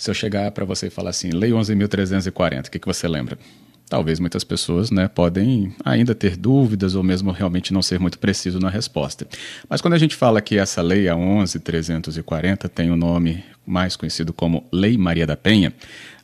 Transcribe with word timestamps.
Se 0.00 0.10
eu 0.10 0.14
chegar 0.14 0.50
para 0.52 0.64
você 0.64 0.86
e 0.86 0.90
falar 0.90 1.10
assim, 1.10 1.28
Lei 1.28 1.50
11.340, 1.50 2.68
o 2.68 2.70
que, 2.70 2.78
que 2.78 2.86
você 2.86 3.06
lembra? 3.06 3.38
Talvez 3.86 4.18
muitas 4.18 4.42
pessoas 4.42 4.90
né, 4.90 5.06
podem 5.08 5.74
ainda 5.84 6.14
ter 6.14 6.38
dúvidas 6.38 6.94
ou 6.94 7.02
mesmo 7.02 7.30
realmente 7.32 7.70
não 7.70 7.82
ser 7.82 8.00
muito 8.00 8.18
preciso 8.18 8.58
na 8.58 8.70
resposta. 8.70 9.28
Mas 9.68 9.82
quando 9.82 9.92
a 9.92 9.98
gente 9.98 10.16
fala 10.16 10.40
que 10.40 10.56
essa 10.56 10.80
lei, 10.80 11.06
a 11.06 11.14
11.340, 11.14 12.66
tem 12.70 12.90
o 12.90 12.94
um 12.94 12.96
nome 12.96 13.44
mais 13.66 13.94
conhecido 13.94 14.32
como 14.32 14.66
Lei 14.72 14.96
Maria 14.96 15.26
da 15.26 15.36
Penha, 15.36 15.70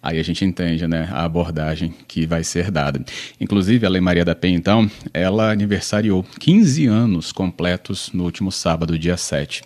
aí 0.02 0.18
a 0.18 0.22
gente 0.22 0.42
entende 0.42 0.88
né, 0.88 1.06
a 1.12 1.24
abordagem 1.24 1.94
que 2.08 2.26
vai 2.26 2.42
ser 2.44 2.70
dada. 2.70 3.04
Inclusive, 3.38 3.84
a 3.84 3.90
Lei 3.90 4.00
Maria 4.00 4.24
da 4.24 4.34
Penha, 4.34 4.56
então, 4.56 4.90
ela 5.12 5.50
aniversariou 5.50 6.24
15 6.40 6.86
anos 6.86 7.30
completos 7.30 8.10
no 8.14 8.24
último 8.24 8.50
sábado, 8.50 8.98
dia 8.98 9.18
7 9.18 9.62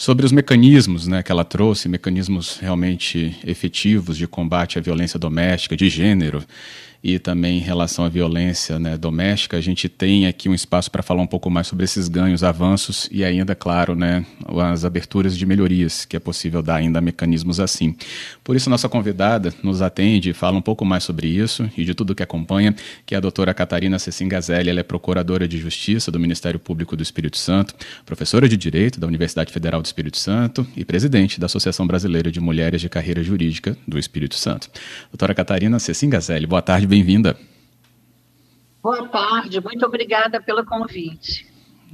sobre 0.00 0.24
os 0.24 0.32
mecanismos 0.32 1.06
né, 1.06 1.22
que 1.22 1.30
ela 1.30 1.44
trouxe, 1.44 1.86
mecanismos 1.86 2.56
realmente 2.56 3.36
efetivos 3.46 4.16
de 4.16 4.26
combate 4.26 4.78
à 4.78 4.80
violência 4.80 5.18
doméstica, 5.18 5.76
de 5.76 5.90
gênero, 5.90 6.42
e 7.02 7.18
também 7.18 7.58
em 7.58 7.60
relação 7.60 8.04
à 8.04 8.08
violência 8.08 8.78
né, 8.78 8.96
doméstica, 8.96 9.56
a 9.56 9.60
gente 9.60 9.88
tem 9.88 10.26
aqui 10.26 10.48
um 10.48 10.54
espaço 10.54 10.90
para 10.90 11.02
falar 11.02 11.22
um 11.22 11.26
pouco 11.26 11.50
mais 11.50 11.66
sobre 11.66 11.84
esses 11.84 12.08
ganhos, 12.08 12.44
avanços 12.44 13.08
e 13.10 13.24
ainda, 13.24 13.54
claro, 13.54 13.94
né, 13.94 14.24
as 14.70 14.84
aberturas 14.84 15.36
de 15.36 15.46
melhorias 15.46 16.04
que 16.04 16.14
é 16.16 16.20
possível 16.20 16.62
dar 16.62 16.76
ainda 16.76 16.98
a 16.98 17.02
mecanismos 17.02 17.58
assim. 17.58 17.96
Por 18.44 18.54
isso, 18.54 18.68
nossa 18.68 18.88
convidada 18.88 19.52
nos 19.62 19.80
atende 19.80 20.30
e 20.30 20.32
fala 20.34 20.58
um 20.58 20.62
pouco 20.62 20.84
mais 20.84 21.02
sobre 21.04 21.26
isso 21.26 21.70
e 21.76 21.84
de 21.84 21.94
tudo 21.94 22.14
que 22.14 22.22
acompanha, 22.22 22.74
que 23.06 23.14
é 23.14 23.18
a 23.18 23.20
doutora 23.20 23.54
Catarina 23.54 23.98
Cecim 23.98 24.28
Gazelli. 24.28 24.68
Ela 24.68 24.80
é 24.80 24.82
procuradora 24.82 25.48
de 25.48 25.58
Justiça 25.58 26.10
do 26.10 26.20
Ministério 26.20 26.60
Público 26.60 26.96
do 26.96 27.02
Espírito 27.02 27.38
Santo, 27.38 27.74
professora 28.04 28.46
de 28.46 28.56
Direito 28.56 29.00
da 29.00 29.06
Universidade 29.06 29.52
Federal 29.52 29.80
do 29.80 29.86
Espírito 29.86 30.18
Santo 30.18 30.66
e 30.76 30.84
presidente 30.84 31.40
da 31.40 31.46
Associação 31.46 31.86
Brasileira 31.86 32.30
de 32.30 32.40
Mulheres 32.40 32.80
de 32.80 32.88
Carreira 32.90 33.22
Jurídica 33.22 33.76
do 33.88 33.98
Espírito 33.98 34.34
Santo. 34.34 34.68
Doutora 35.10 35.34
Catarina 35.34 35.78
Cecim 35.78 36.10
Gazelli, 36.10 36.46
boa 36.46 36.60
tarde 36.60 36.89
bem-vinda. 36.90 37.36
Boa 38.82 39.06
tarde, 39.08 39.60
muito 39.60 39.86
obrigada 39.86 40.42
pelo 40.42 40.64
convite. 40.64 41.46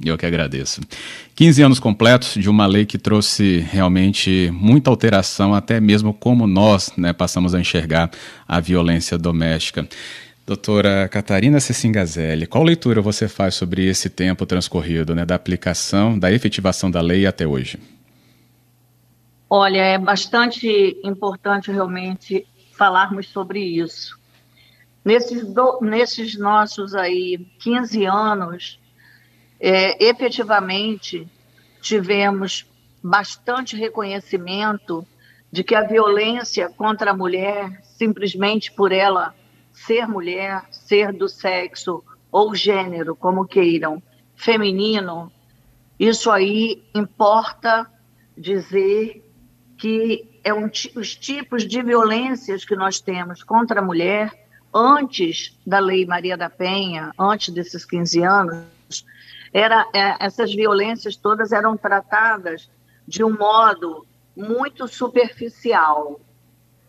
Eu 0.03 0.17
que 0.17 0.25
agradeço. 0.25 0.81
15 1.35 1.61
anos 1.61 1.79
completos 1.79 2.33
de 2.33 2.49
uma 2.49 2.65
lei 2.65 2.85
que 2.85 2.97
trouxe 2.97 3.59
realmente 3.59 4.49
muita 4.51 4.89
alteração, 4.89 5.53
até 5.53 5.79
mesmo 5.79 6.13
como 6.13 6.47
nós 6.47 6.91
né, 6.97 7.13
passamos 7.13 7.53
a 7.53 7.59
enxergar 7.59 8.09
a 8.47 8.59
violência 8.59 9.17
doméstica. 9.17 9.87
Doutora 10.45 11.07
Catarina 11.09 11.59
Cecim 11.59 11.91
qual 12.49 12.63
leitura 12.63 13.01
você 13.01 13.27
faz 13.27 13.55
sobre 13.55 13.85
esse 13.85 14.09
tempo 14.09 14.45
transcorrido, 14.45 15.13
né, 15.13 15.25
da 15.25 15.35
aplicação, 15.35 16.17
da 16.17 16.31
efetivação 16.31 16.89
da 16.89 17.01
lei 17.01 17.25
até 17.25 17.45
hoje? 17.45 17.77
Olha, 19.49 19.81
é 19.81 19.97
bastante 19.97 20.97
importante 21.03 21.71
realmente 21.71 22.47
falarmos 22.77 23.27
sobre 23.27 23.59
isso. 23.59 24.16
Nesses, 25.07 25.45
do, 25.53 25.79
nesses 25.79 26.37
nossos 26.37 26.93
aí 26.93 27.37
15 27.59 28.03
anos, 28.03 28.77
é, 29.57 30.03
efetivamente 30.03 31.25
tivemos 31.79 32.69
bastante 33.01 33.77
reconhecimento 33.77 35.07
de 35.49 35.63
que 35.63 35.73
a 35.75 35.87
violência 35.87 36.67
contra 36.67 37.11
a 37.11 37.15
mulher, 37.15 37.81
simplesmente 37.85 38.69
por 38.69 38.91
ela 38.91 39.33
ser 39.71 40.05
mulher, 40.09 40.65
ser 40.71 41.13
do 41.13 41.29
sexo 41.29 42.03
ou 42.29 42.53
gênero, 42.53 43.15
como 43.15 43.47
queiram, 43.47 44.03
feminino, 44.35 45.31
isso 45.97 46.29
aí 46.29 46.83
importa 46.93 47.89
dizer 48.37 49.23
que 49.77 50.41
é 50.43 50.53
um, 50.53 50.69
os 50.97 51.15
tipos 51.15 51.65
de 51.65 51.81
violências 51.81 52.65
que 52.65 52.75
nós 52.75 52.99
temos 52.99 53.41
contra 53.41 53.79
a 53.79 53.85
mulher 53.85 54.46
antes 54.77 55.57
da 55.65 55.79
Lei 55.79 56.05
Maria 56.05 56.37
da 56.37 56.49
Penha, 56.49 57.11
antes 57.17 57.51
desses 57.51 57.83
15 57.83 58.21
anos, 58.21 59.05
era, 59.51 59.87
é, 59.93 60.23
essas 60.23 60.53
violências 60.53 61.15
todas 61.15 61.51
eram 61.51 61.75
tratadas 61.75 62.69
de 63.07 63.23
um 63.23 63.35
modo 63.35 64.05
muito 64.35 64.87
superficial, 64.87 66.21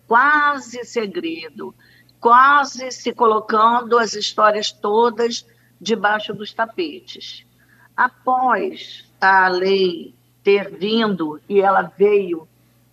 quase 0.06 0.84
segredo, 0.84 1.74
quase 2.20 2.90
se 2.90 3.12
colocando 3.12 3.96
as 3.96 4.12
histórias 4.12 4.70
todas 4.70 5.46
debaixo 5.80 6.34
dos 6.34 6.52
tapetes. 6.52 7.46
Após 7.96 9.10
a 9.18 9.48
lei 9.48 10.14
ter 10.42 10.70
vindo, 10.76 11.40
e 11.48 11.60
ela 11.60 11.90
veio 11.96 12.46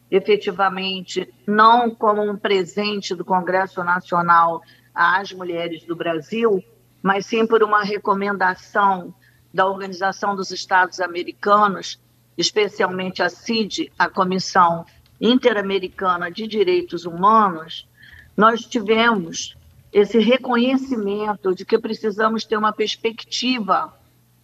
efetivamente 0.09 1.33
não 1.45 1.89
como 1.93 2.21
um 2.21 2.37
presente 2.37 3.13
do 3.13 3.25
Congresso 3.25 3.83
Nacional 3.83 4.61
às 4.95 5.31
mulheres 5.31 5.83
do 5.83 5.95
Brasil, 5.95 6.63
mas 7.03 7.25
sim 7.25 7.45
por 7.45 7.61
uma 7.61 7.83
recomendação 7.83 9.13
da 9.53 9.67
Organização 9.67 10.35
dos 10.35 10.51
Estados 10.51 10.99
Americanos, 10.99 11.99
especialmente 12.37 13.21
a 13.21 13.29
CID, 13.29 13.91
a 13.97 14.09
Comissão 14.09 14.85
Interamericana 15.19 16.31
de 16.31 16.47
Direitos 16.47 17.05
Humanos, 17.05 17.87
nós 18.35 18.65
tivemos 18.65 19.55
esse 19.93 20.19
reconhecimento 20.19 21.55
de 21.55 21.63
que 21.63 21.79
precisamos 21.79 22.43
ter 22.43 22.57
uma 22.57 22.73
perspectiva 22.73 23.93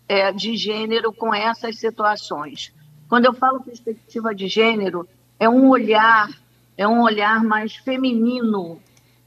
é, 0.08 0.32
de 0.32 0.56
gênero 0.56 1.12
com 1.12 1.34
essas 1.34 1.78
situações. 1.78 2.74
Quando 3.10 3.26
eu 3.26 3.34
falo 3.34 3.62
perspectiva 3.62 4.34
de 4.34 4.48
gênero, 4.48 5.06
é 5.38 5.50
um 5.50 5.68
olhar, 5.68 6.30
é 6.78 6.88
um 6.88 7.02
olhar 7.02 7.44
mais 7.44 7.76
feminino, 7.76 8.82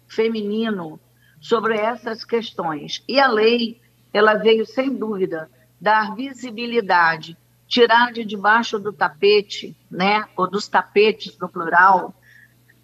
feminino, 0.09 0.99
sobre 1.45 1.77
essas 1.77 2.25
questões. 2.25 3.05
E 3.07 3.21
a 3.21 3.29
lei, 3.29 3.79
ela 4.15 4.33
veio, 4.33 4.65
sem 4.65 4.89
dúvida, 4.89 5.51
dar 5.79 6.15
visibilidade, 6.15 7.37
tirar 7.69 8.15
de 8.15 8.25
debaixo 8.25 8.79
do 8.79 8.95
tapete, 8.95 9.77
né, 9.91 10.25
ou 10.39 10.49
dos 10.49 10.69
tapetes 10.69 11.37
no 11.39 11.47
plural, 11.47 12.15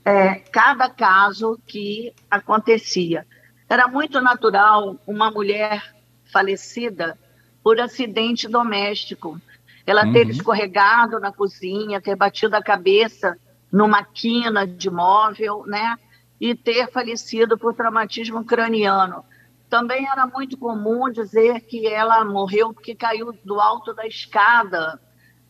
é, 0.04 0.34
cada 0.34 0.91
caso 0.91 1.59
que 1.66 2.12
acontecia. 2.31 3.26
Era 3.66 3.88
muito 3.88 4.21
natural 4.21 5.00
uma 5.06 5.31
mulher 5.31 5.94
falecida 6.31 7.19
por 7.65 7.81
acidente 7.81 8.47
doméstico. 8.47 9.41
Ela 9.87 10.04
uhum. 10.04 10.12
ter 10.12 10.28
escorregado 10.28 11.19
na 11.19 11.32
cozinha, 11.32 11.98
ter 11.98 12.15
batido 12.15 12.54
a 12.56 12.62
cabeça 12.62 13.38
numa 13.72 14.04
quina 14.04 14.66
de 14.66 14.91
móvel, 14.91 15.65
né? 15.66 15.97
E 16.41 16.55
ter 16.55 16.91
falecido 16.91 17.59
por 17.59 17.75
traumatismo 17.75 18.45
craniano. 18.45 19.25
Também 19.69 20.09
era 20.09 20.27
muito 20.27 20.56
comum 20.56 21.11
dizer 21.11 21.61
que 21.61 21.87
ela 21.87 22.25
morreu 22.25 22.73
porque 22.73 22.95
caiu 22.95 23.33
do 23.45 23.61
alto 23.61 23.93
da 23.93 24.06
escada, 24.06 25.01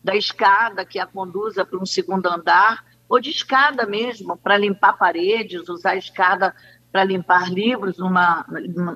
da 0.03 0.15
escada 0.15 0.85
que 0.85 0.99
a 0.99 1.07
conduza 1.07 1.65
para 1.65 1.79
um 1.79 1.85
segundo 1.85 2.27
andar, 2.27 2.85
ou 3.07 3.19
de 3.19 3.29
escada 3.29 3.85
mesmo, 3.85 4.37
para 4.37 4.57
limpar 4.57 4.97
paredes, 4.97 5.67
usar 5.67 5.91
a 5.91 5.97
escada 5.97 6.53
para 6.91 7.03
limpar 7.03 7.49
livros 7.49 7.97
numa, 7.97 8.45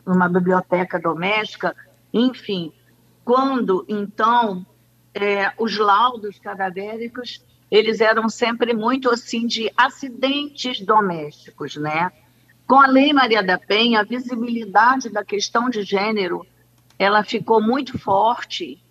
numa 0.06 0.28
biblioteca 0.28 1.00
doméstica, 1.00 1.76
enfim. 2.14 2.74
Quando, 3.24 3.86
então, 3.88 4.66
é, 5.14 5.54
os 5.58 5.78
laudos 5.78 6.38
cadavéricos 6.40 7.44
eles 7.76 8.00
eram 8.00 8.30
sempre 8.30 8.74
muito 8.74 9.10
assim 9.10 9.46
de 9.46 9.70
acidentes 9.76 10.80
domésticos, 10.80 11.76
né? 11.76 12.12
Com 12.66 12.80
a 12.80 12.88
Lei 12.88 13.12
Maria 13.12 13.44
da 13.44 13.58
Penha, 13.58 14.00
a 14.00 14.04
visibilidade 14.04 15.10
da 15.10 15.26
questão 15.26 15.70
de 15.70 15.84
gênero, 15.84 16.48
ela 16.98 17.24
ficou 17.24 17.62
muito 17.62 18.00
forte 18.00 18.82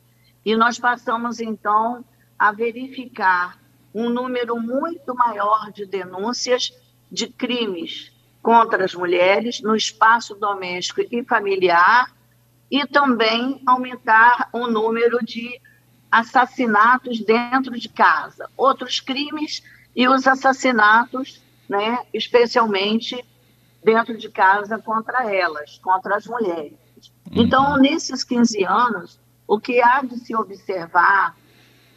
e 0.44 0.54
nós 0.54 0.78
passamos 0.78 1.40
então 1.40 2.04
a 2.38 2.52
verificar 2.52 3.58
um 3.94 4.10
número 4.10 4.60
muito 4.60 5.14
maior 5.14 5.72
de 5.72 5.86
denúncias 5.86 6.72
de 7.10 7.28
crimes 7.28 8.12
contra 8.42 8.84
as 8.84 8.94
mulheres 8.94 9.62
no 9.62 9.74
espaço 9.74 10.34
doméstico 10.34 11.00
e 11.10 11.24
familiar 11.24 12.12
e 12.70 12.86
também 12.86 13.62
aumentar 13.64 14.50
o 14.52 14.66
número 14.66 15.24
de 15.24 15.58
assassinatos 16.14 17.18
dentro 17.20 17.76
de 17.76 17.88
casa, 17.88 18.48
outros 18.56 19.00
crimes 19.00 19.64
e 19.96 20.06
os 20.06 20.28
assassinatos, 20.28 21.42
né, 21.68 21.98
especialmente 22.14 23.24
dentro 23.82 24.16
de 24.16 24.28
casa 24.28 24.78
contra 24.78 25.28
elas, 25.34 25.78
contra 25.82 26.14
as 26.14 26.24
mulheres. 26.26 26.78
Uhum. 27.32 27.42
Então, 27.42 27.76
nesses 27.78 28.22
15 28.22 28.64
anos, 28.64 29.18
o 29.46 29.58
que 29.58 29.82
há 29.82 30.02
de 30.02 30.16
se 30.20 30.36
observar 30.36 31.36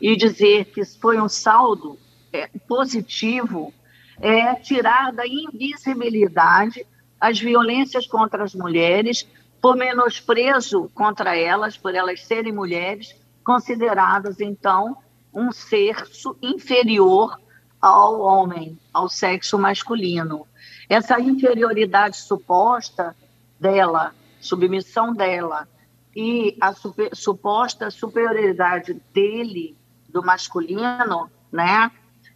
e 0.01 0.15
dizer 0.15 0.65
que 0.65 0.83
foi 0.83 1.21
um 1.21 1.29
saldo 1.29 1.97
é, 2.33 2.47
positivo 2.67 3.71
é 4.19 4.55
tirar 4.55 5.13
da 5.13 5.27
invisibilidade 5.27 6.85
as 7.21 7.39
violências 7.39 8.07
contra 8.07 8.43
as 8.43 8.55
mulheres, 8.55 9.27
por 9.61 9.75
menosprezo 9.75 10.89
contra 10.93 11.35
elas, 11.35 11.77
por 11.77 11.93
elas 11.93 12.25
serem 12.25 12.51
mulheres, 12.51 13.15
consideradas, 13.47 14.41
então, 14.41 14.97
um 15.33 15.53
ser 15.53 15.95
inferior 16.41 17.39
ao 17.81 18.19
homem, 18.19 18.77
ao 18.93 19.07
sexo 19.07 19.57
masculino. 19.57 20.45
Essa 20.89 21.17
inferioridade 21.17 22.17
suposta 22.17 23.15
dela, 23.57 24.13
submissão 24.41 25.13
dela, 25.13 25.65
e 26.13 26.57
a 26.59 26.73
super, 26.73 27.15
suposta 27.15 27.89
superioridade 27.89 29.01
dele, 29.13 29.77
do 30.09 30.21
masculino, 30.21 31.31
né? 31.49 31.89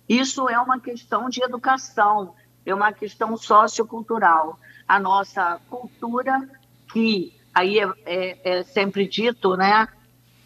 Isso 0.08 0.48
é 0.48 0.58
uma 0.62 0.80
questão 0.80 1.30
de 1.30 1.44
educação, 1.44 2.34
é 2.66 2.74
uma 2.74 2.94
questão 2.94 3.36
sociocultural. 3.36 4.58
A 4.88 4.98
nossa 4.98 5.60
cultura, 5.70 6.50
que 6.94 7.38
aí 7.54 7.80
é, 7.80 7.92
é, 8.06 8.60
é 8.60 8.64
sempre 8.64 9.06
dito, 9.06 9.58
né? 9.58 9.90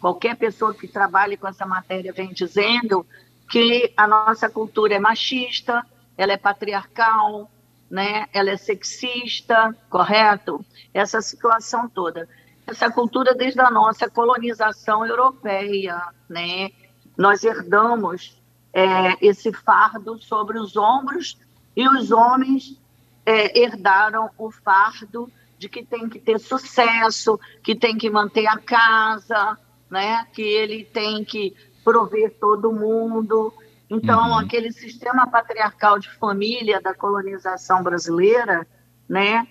Qualquer 0.00 0.36
pessoa 0.36 0.74
que 0.74 0.86
trabalhe 0.86 1.36
com 1.36 1.48
essa 1.48 1.66
matéria 1.66 2.12
vem 2.12 2.32
dizendo 2.32 3.06
que 3.50 3.92
a 3.96 4.06
nossa 4.06 4.48
cultura 4.48 4.94
é 4.94 4.98
machista, 4.98 5.84
ela 6.16 6.32
é 6.32 6.36
patriarcal, 6.36 7.50
né? 7.90 8.26
Ela 8.32 8.50
é 8.50 8.56
sexista, 8.56 9.74
correto? 9.88 10.64
Essa 10.92 11.20
situação 11.20 11.88
toda. 11.88 12.28
Essa 12.66 12.90
cultura 12.90 13.34
desde 13.34 13.60
a 13.60 13.70
nossa 13.70 14.10
colonização 14.10 15.06
europeia, 15.06 16.02
né? 16.28 16.70
Nós 17.16 17.44
herdamos 17.44 18.36
é, 18.72 19.16
esse 19.20 19.52
fardo 19.52 20.18
sobre 20.18 20.58
os 20.58 20.76
ombros 20.76 21.38
e 21.74 21.88
os 21.88 22.10
homens 22.10 22.78
é, 23.24 23.58
herdaram 23.58 24.30
o 24.36 24.50
fardo 24.50 25.30
de 25.58 25.68
que 25.68 25.84
tem 25.84 26.08
que 26.08 26.18
ter 26.18 26.38
sucesso, 26.38 27.40
que 27.62 27.74
tem 27.74 27.96
que 27.96 28.10
manter 28.10 28.46
a 28.46 28.58
casa, 28.58 29.58
né? 29.90 30.26
Que 30.32 30.42
ele 30.42 30.84
tem 30.84 31.24
que 31.24 31.54
prover 31.84 32.34
todo 32.40 32.72
mundo. 32.72 33.52
Então, 33.88 34.30
uhum. 34.30 34.38
aquele 34.38 34.72
sistema 34.72 35.26
patriarcal 35.26 35.98
de 35.98 36.10
família 36.10 36.80
da 36.80 36.92
colonização 36.92 37.82
brasileira, 37.82 38.66
né, 39.08 39.46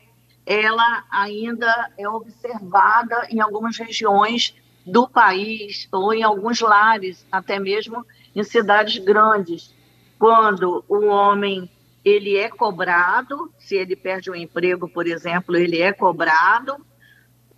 ela 0.46 1.06
ainda 1.10 1.92
é 1.98 2.08
observada 2.08 3.28
em 3.30 3.40
algumas 3.40 3.78
regiões 3.78 4.54
do 4.86 5.08
país 5.08 5.88
ou 5.92 6.14
em 6.14 6.22
alguns 6.22 6.60
lares, 6.60 7.26
até 7.32 7.58
mesmo 7.58 8.06
em 8.36 8.44
cidades 8.44 9.04
grandes, 9.04 9.74
quando 10.20 10.84
o 10.88 11.06
homem 11.06 11.70
ele 12.04 12.38
é 12.38 12.50
cobrado, 12.50 13.52
se 13.58 13.76
ele 13.76 13.96
perde 13.96 14.30
o 14.30 14.36
emprego, 14.36 14.88
por 14.88 15.08
exemplo, 15.08 15.56
ele 15.56 15.82
é 15.82 15.92
cobrado, 15.92 16.86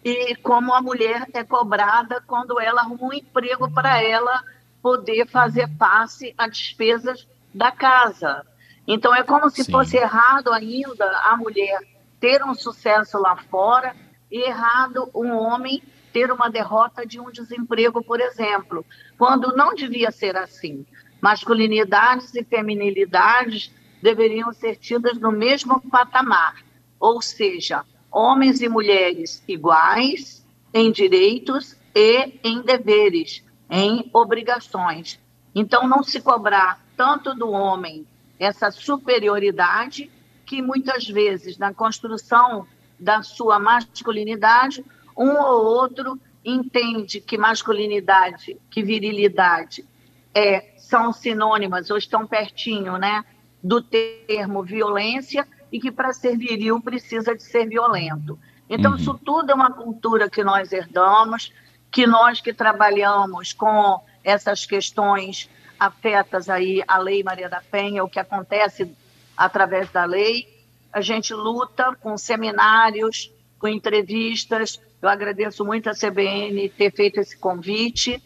e 0.09 0.35
como 0.37 0.73
a 0.73 0.81
mulher 0.81 1.27
é 1.33 1.43
cobrada 1.43 2.23
quando 2.25 2.57
ela 2.61 2.79
arruma 2.79 3.07
um 3.07 3.13
emprego 3.13 3.69
para 3.69 4.01
ela 4.01 4.41
poder 4.81 5.27
fazer 5.27 5.67
passe 5.77 6.33
a 6.37 6.47
despesas 6.47 7.27
da 7.53 7.73
casa. 7.73 8.45
Então, 8.87 9.13
é 9.13 9.21
como 9.21 9.49
se 9.49 9.65
Sim. 9.65 9.71
fosse 9.73 9.97
errado 9.97 10.53
ainda 10.53 11.05
a 11.25 11.35
mulher 11.35 11.81
ter 12.21 12.41
um 12.41 12.55
sucesso 12.55 13.17
lá 13.19 13.35
fora 13.35 13.93
e 14.31 14.47
errado 14.47 15.09
um 15.13 15.33
homem 15.35 15.83
ter 16.13 16.31
uma 16.31 16.49
derrota 16.49 17.05
de 17.05 17.19
um 17.19 17.29
desemprego, 17.29 18.01
por 18.01 18.21
exemplo, 18.21 18.85
quando 19.17 19.57
não 19.57 19.75
devia 19.75 20.09
ser 20.09 20.37
assim. 20.37 20.85
Masculinidades 21.19 22.33
e 22.33 22.45
feminilidades 22.45 23.73
deveriam 24.01 24.53
ser 24.53 24.77
tidas 24.77 25.19
no 25.19 25.33
mesmo 25.33 25.81
patamar, 25.81 26.55
ou 26.97 27.21
seja, 27.21 27.83
homens 28.17 28.61
e 28.61 28.67
mulheres 28.67 29.43
iguais 29.47 30.43
em 30.73 30.91
direitos 30.91 31.77
e 31.93 32.39
em 32.43 32.63
deveres, 32.63 33.43
em 33.69 34.09
obrigações. 34.11 35.19
Então, 35.53 35.87
não 35.87 36.01
se 36.01 36.19
cobrar 36.19 36.83
tanto 36.95 37.35
do 37.35 37.51
homem 37.51 38.07
essa 38.39 38.71
superioridade, 38.71 40.09
que 40.47 40.63
muitas 40.63 41.07
vezes, 41.07 41.59
na 41.59 41.71
construção 41.71 42.65
da 42.99 43.21
sua 43.21 43.59
masculinidade, 43.59 44.83
um 45.15 45.37
ou 45.37 45.65
outro 45.65 46.19
entende 46.43 47.21
que 47.21 47.37
masculinidade, 47.37 48.57
que 48.71 48.81
virilidade 48.81 49.85
é, 50.33 50.73
são 50.77 51.13
sinônimas 51.13 51.91
ou 51.91 51.97
estão 51.97 52.25
pertinho 52.25 52.97
né, 52.97 53.23
do 53.61 53.79
termo 53.79 54.63
violência 54.63 55.47
e 55.71 55.79
que 55.79 55.91
para 55.91 56.13
ser 56.13 56.37
viril 56.37 56.81
precisa 56.81 57.35
de 57.35 57.43
ser 57.43 57.67
violento. 57.67 58.39
Então, 58.69 58.91
uhum. 58.91 58.97
isso 58.97 59.13
tudo 59.23 59.51
é 59.51 59.55
uma 59.55 59.71
cultura 59.71 60.29
que 60.29 60.43
nós 60.43 60.71
herdamos, 60.71 61.51
que 61.91 62.05
nós 62.05 62.41
que 62.41 62.53
trabalhamos 62.53 63.53
com 63.53 64.01
essas 64.23 64.65
questões 64.65 65.49
afetas 65.79 66.49
aí 66.49 66.83
à 66.87 66.97
Lei 66.97 67.23
Maria 67.23 67.49
da 67.49 67.61
Penha, 67.61 68.03
o 68.03 68.09
que 68.09 68.19
acontece 68.19 68.91
através 69.35 69.89
da 69.91 70.03
lei, 70.03 70.47
a 70.91 71.01
gente 71.01 71.33
luta 71.33 71.95
com 72.01 72.17
seminários, 72.17 73.31
com 73.59 73.67
entrevistas. 73.67 74.81
Eu 75.01 75.07
agradeço 75.07 75.63
muito 75.63 75.89
a 75.89 75.93
CBN 75.93 76.69
ter 76.69 76.91
feito 76.91 77.19
esse 77.19 77.37
convite, 77.37 78.21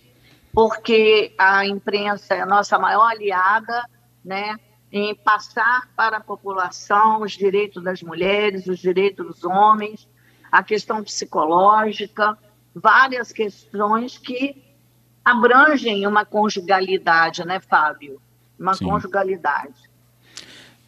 porque 0.53 1.33
a 1.37 1.65
imprensa 1.65 2.33
é 2.33 2.41
a 2.41 2.45
nossa 2.45 2.79
maior 2.79 3.11
aliada, 3.11 3.83
né, 4.23 4.55
em 4.91 5.15
passar 5.15 5.89
para 5.95 6.17
a 6.17 6.21
população 6.21 7.21
os 7.21 7.31
direitos 7.31 7.83
das 7.83 8.01
mulheres, 8.01 8.67
os 8.67 8.79
direitos 8.79 9.25
dos 9.25 9.43
homens, 9.43 10.07
a 10.51 10.61
questão 10.61 11.03
psicológica, 11.03 12.37
várias 12.75 13.31
questões 13.31 14.17
que 14.17 14.61
abrangem 15.23 16.05
uma 16.05 16.25
conjugalidade, 16.25 17.45
né, 17.45 17.59
Fábio? 17.59 18.21
Uma 18.59 18.73
Sim. 18.73 18.85
conjugalidade. 18.85 19.90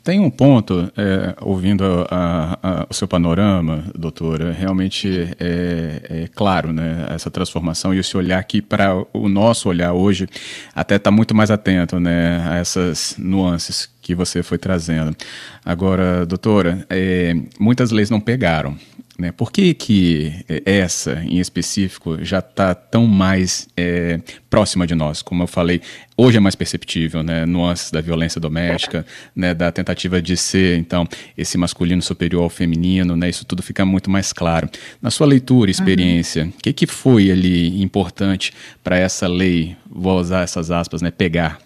Tem 0.03 0.19
um 0.19 0.29
ponto, 0.29 0.91
é, 0.97 1.33
ouvindo 1.39 2.05
a, 2.11 2.59
a, 2.61 2.87
o 2.89 2.93
seu 2.93 3.07
panorama, 3.07 3.85
doutora, 3.97 4.51
realmente 4.51 5.33
é, 5.39 6.01
é, 6.09 6.29
claro, 6.35 6.73
né, 6.73 7.05
essa 7.09 7.31
transformação 7.31 7.93
e 7.93 7.99
esse 7.99 8.17
olhar 8.17 8.37
aqui 8.37 8.61
para 8.61 9.01
o 9.13 9.29
nosso 9.29 9.69
olhar 9.69 9.93
hoje 9.93 10.27
até 10.75 10.97
está 10.97 11.09
muito 11.09 11.33
mais 11.33 11.49
atento, 11.49 12.01
né, 12.01 12.45
a 12.49 12.57
essas 12.57 13.15
nuances 13.17 13.89
que 14.01 14.13
você 14.13 14.43
foi 14.43 14.57
trazendo. 14.57 15.15
Agora, 15.63 16.25
doutora, 16.25 16.85
é, 16.89 17.33
muitas 17.57 17.91
leis 17.91 18.09
não 18.09 18.19
pegaram, 18.19 18.77
né? 19.17 19.31
Por 19.31 19.51
que, 19.51 19.75
que 19.75 20.43
essa, 20.65 21.23
em 21.23 21.39
específico, 21.39 22.17
já 22.23 22.39
está 22.39 22.73
tão 22.73 23.05
mais 23.05 23.67
é, 23.77 24.19
próxima 24.49 24.87
de 24.87 24.95
nós? 24.95 25.21
Como 25.21 25.43
eu 25.43 25.47
falei, 25.47 25.81
hoje 26.17 26.37
é 26.37 26.39
mais 26.39 26.55
perceptível, 26.55 27.21
né? 27.21 27.45
nuances 27.45 27.91
da 27.91 28.01
violência 28.01 28.41
doméstica, 28.41 29.05
né? 29.35 29.53
da 29.53 29.71
tentativa 29.71 30.19
de 30.19 30.35
ser, 30.35 30.79
então, 30.79 31.07
esse 31.37 31.57
masculino 31.59 32.01
superior 32.01 32.43
ao 32.43 32.49
feminino, 32.49 33.15
né? 33.15 33.29
isso 33.29 33.45
tudo 33.45 33.61
fica 33.61 33.85
muito 33.85 34.09
mais 34.09 34.33
claro. 34.33 34.67
Na 34.99 35.11
sua 35.11 35.27
leitura, 35.27 35.69
experiência, 35.69 36.43
o 36.43 36.45
uhum. 36.47 36.53
que, 36.63 36.73
que 36.73 36.87
foi 36.87 37.29
ali 37.29 37.83
importante 37.83 38.51
para 38.83 38.97
essa 38.97 39.27
lei, 39.27 39.77
vou 39.87 40.19
usar 40.19 40.41
essas 40.41 40.71
aspas, 40.71 41.03
né? 41.03 41.11
pegar? 41.11 41.59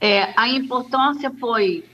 É, 0.00 0.32
a 0.36 0.48
importância 0.48 1.30
foi, 1.38 1.84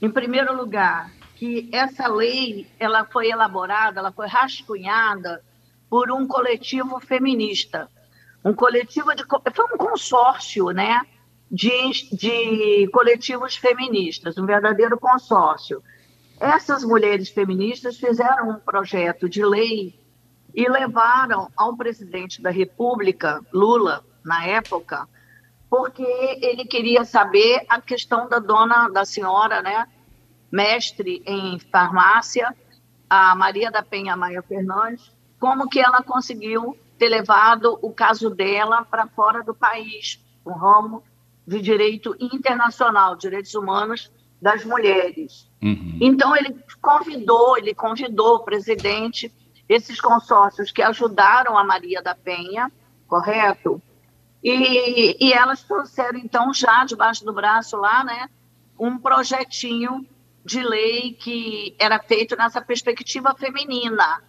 em 0.00 0.08
primeiro 0.08 0.56
lugar, 0.56 1.10
que 1.36 1.68
essa 1.72 2.06
lei 2.08 2.66
ela 2.78 3.04
foi 3.04 3.30
elaborada, 3.30 4.00
ela 4.00 4.12
foi 4.12 4.26
rascunhada 4.26 5.42
por 5.90 6.10
um 6.10 6.26
coletivo 6.26 7.00
feminista, 7.00 7.88
um 8.44 8.52
coletivo 8.52 9.14
de 9.14 9.24
foi 9.24 9.64
um 9.74 9.78
consórcio, 9.78 10.66
né, 10.70 11.00
de, 11.50 11.70
de 12.12 12.88
coletivos 12.92 13.56
feministas, 13.56 14.36
um 14.38 14.46
verdadeiro 14.46 14.98
consórcio. 14.98 15.82
Essas 16.40 16.84
mulheres 16.84 17.28
feministas 17.30 17.96
fizeram 17.96 18.50
um 18.50 18.58
projeto 18.58 19.28
de 19.28 19.44
lei 19.44 19.98
e 20.54 20.68
levaram 20.68 21.50
ao 21.56 21.76
presidente 21.76 22.42
da 22.42 22.50
República, 22.50 23.40
Lula, 23.52 24.04
na 24.24 24.44
época, 24.46 25.08
porque 25.70 26.04
ele 26.42 26.64
queria 26.64 27.04
saber 27.04 27.64
a 27.68 27.80
questão 27.80 28.28
da 28.28 28.38
dona, 28.38 28.88
da 28.88 29.04
senhora, 29.04 29.62
né, 29.62 29.86
mestre 30.54 31.20
em 31.26 31.58
farmácia, 31.58 32.54
a 33.10 33.34
Maria 33.34 33.72
da 33.72 33.82
Penha 33.82 34.16
Maia 34.16 34.40
Fernandes, 34.40 35.12
como 35.40 35.68
que 35.68 35.80
ela 35.80 36.00
conseguiu 36.00 36.78
ter 36.96 37.08
levado 37.08 37.76
o 37.82 37.92
caso 37.92 38.30
dela 38.30 38.84
para 38.84 39.08
fora 39.08 39.42
do 39.42 39.52
país, 39.52 40.24
o 40.44 40.52
ramo 40.52 41.02
de 41.44 41.60
direito 41.60 42.16
internacional, 42.20 43.16
direitos 43.16 43.52
humanos 43.56 44.12
das 44.40 44.64
mulheres. 44.64 45.50
Uhum. 45.60 45.98
Então 46.00 46.36
ele 46.36 46.56
convidou, 46.80 47.58
ele 47.58 47.74
convidou 47.74 48.36
o 48.36 48.44
presidente, 48.44 49.34
esses 49.68 50.00
consórcios 50.00 50.70
que 50.70 50.82
ajudaram 50.82 51.58
a 51.58 51.64
Maria 51.64 52.00
da 52.00 52.14
Penha, 52.14 52.70
correto? 53.08 53.82
E, 54.42 55.16
e 55.18 55.32
elas 55.32 55.64
trouxeram 55.64 56.18
então 56.18 56.54
já 56.54 56.84
debaixo 56.84 57.24
do 57.24 57.32
braço 57.32 57.76
lá, 57.76 58.04
né, 58.04 58.30
um 58.78 58.98
projetinho 58.98 60.06
de 60.44 60.62
lei 60.62 61.12
que 61.14 61.74
era 61.78 61.98
feito 61.98 62.36
nessa 62.36 62.60
perspectiva 62.60 63.34
feminina, 63.34 64.22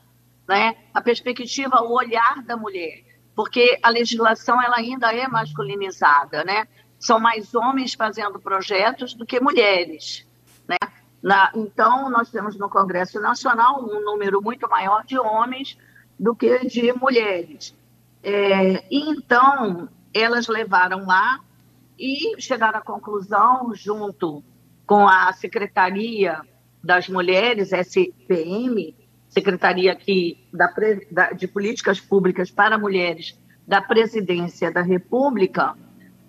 né? 0.47 0.75
A 0.93 1.01
perspectiva, 1.01 1.81
o 1.81 1.93
olhar 1.93 2.41
da 2.43 2.55
mulher, 2.55 3.03
porque 3.35 3.77
a 3.83 3.89
legislação 3.89 4.61
ela 4.61 4.77
ainda 4.77 5.13
é 5.13 5.27
masculinizada, 5.27 6.43
né? 6.43 6.67
são 6.99 7.19
mais 7.19 7.53
homens 7.53 7.93
fazendo 7.93 8.39
projetos 8.39 9.13
do 9.13 9.25
que 9.25 9.39
mulheres. 9.39 10.25
Né? 10.67 10.77
Na, 11.21 11.51
então, 11.55 12.09
nós 12.09 12.31
temos 12.31 12.57
no 12.57 12.69
Congresso 12.69 13.19
Nacional 13.19 13.83
um 13.83 14.03
número 14.03 14.41
muito 14.41 14.67
maior 14.67 15.05
de 15.05 15.17
homens 15.17 15.77
do 16.19 16.35
que 16.35 16.65
de 16.65 16.93
mulheres. 16.93 17.75
É, 18.23 18.85
então, 18.89 19.89
elas 20.13 20.47
levaram 20.47 21.05
lá 21.05 21.39
e 21.97 22.41
chegaram 22.41 22.79
à 22.79 22.81
conclusão, 22.81 23.73
junto 23.75 24.43
com 24.85 25.07
a 25.07 25.31
Secretaria 25.33 26.41
das 26.83 27.09
Mulheres, 27.09 27.71
SPM, 27.71 28.95
Secretaria 29.27 29.91
aqui 29.91 30.47
da, 30.53 30.71
da, 31.11 31.31
de 31.31 31.47
Políticas 31.47 31.99
Públicas 31.99 32.51
para 32.51 32.77
Mulheres 32.77 33.37
da 33.67 33.81
Presidência 33.81 34.71
da 34.71 34.81
República, 34.81 35.75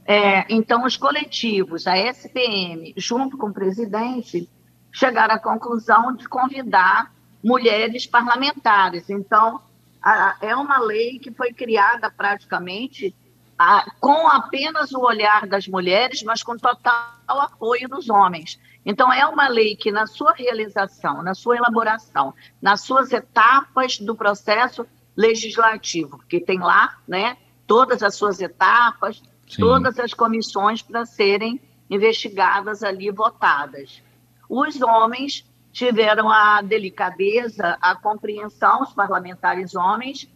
é, 0.07 0.47
então, 0.49 0.85
os 0.85 0.97
coletivos, 0.97 1.87
a 1.87 1.99
SPM, 1.99 2.95
junto 2.97 3.37
com 3.37 3.49
o 3.49 3.53
presidente, 3.53 4.49
chegaram 4.93 5.35
à 5.35 5.39
conclusão 5.39 6.15
de 6.15 6.29
convidar 6.29 7.13
mulheres 7.43 8.07
parlamentares. 8.07 9.11
Então, 9.11 9.61
a, 10.01 10.37
é 10.41 10.55
uma 10.55 10.79
lei 10.79 11.19
que 11.19 11.33
foi 11.33 11.53
criada 11.53 12.09
praticamente 12.09 13.15
a, 13.59 13.91
com 14.01 14.29
apenas 14.29 14.93
o 14.93 15.01
olhar 15.01 15.47
das 15.47 15.67
mulheres, 15.67 16.23
mas 16.23 16.43
com 16.43 16.57
total 16.57 17.11
apoio 17.29 17.89
dos 17.89 18.11
homens. 18.11 18.61
Então, 18.85 19.13
é 19.13 19.27
uma 19.27 19.49
lei 19.49 19.75
que, 19.75 19.91
na 19.91 20.07
sua 20.07 20.33
realização, 20.33 21.23
na 21.23 21.35
sua 21.35 21.57
elaboração, 21.57 22.35
nas 22.61 22.83
suas 22.83 23.13
etapas 23.13 23.99
do 23.99 24.15
processo 24.15 24.87
legislativo, 25.17 26.19
que 26.29 26.39
tem 26.39 26.59
lá 26.59 26.99
né, 27.09 27.37
todas 27.67 28.03
as 28.03 28.15
suas 28.15 28.41
etapas, 28.41 29.23
Sim. 29.49 29.61
todas 29.61 29.99
as 29.99 30.13
comissões 30.13 30.83
para 30.83 31.07
serem 31.07 31.61
investigadas 31.89 32.83
ali, 32.83 33.11
votadas. 33.11 34.03
Os 34.49 34.81
homens 34.81 35.45
tiveram 35.73 36.31
a 36.31 36.63
delicadeza, 36.63 37.77
a 37.81 37.95
compreensão, 37.95 38.83
os 38.83 38.93
parlamentares 38.93 39.75
homens, 39.75 40.29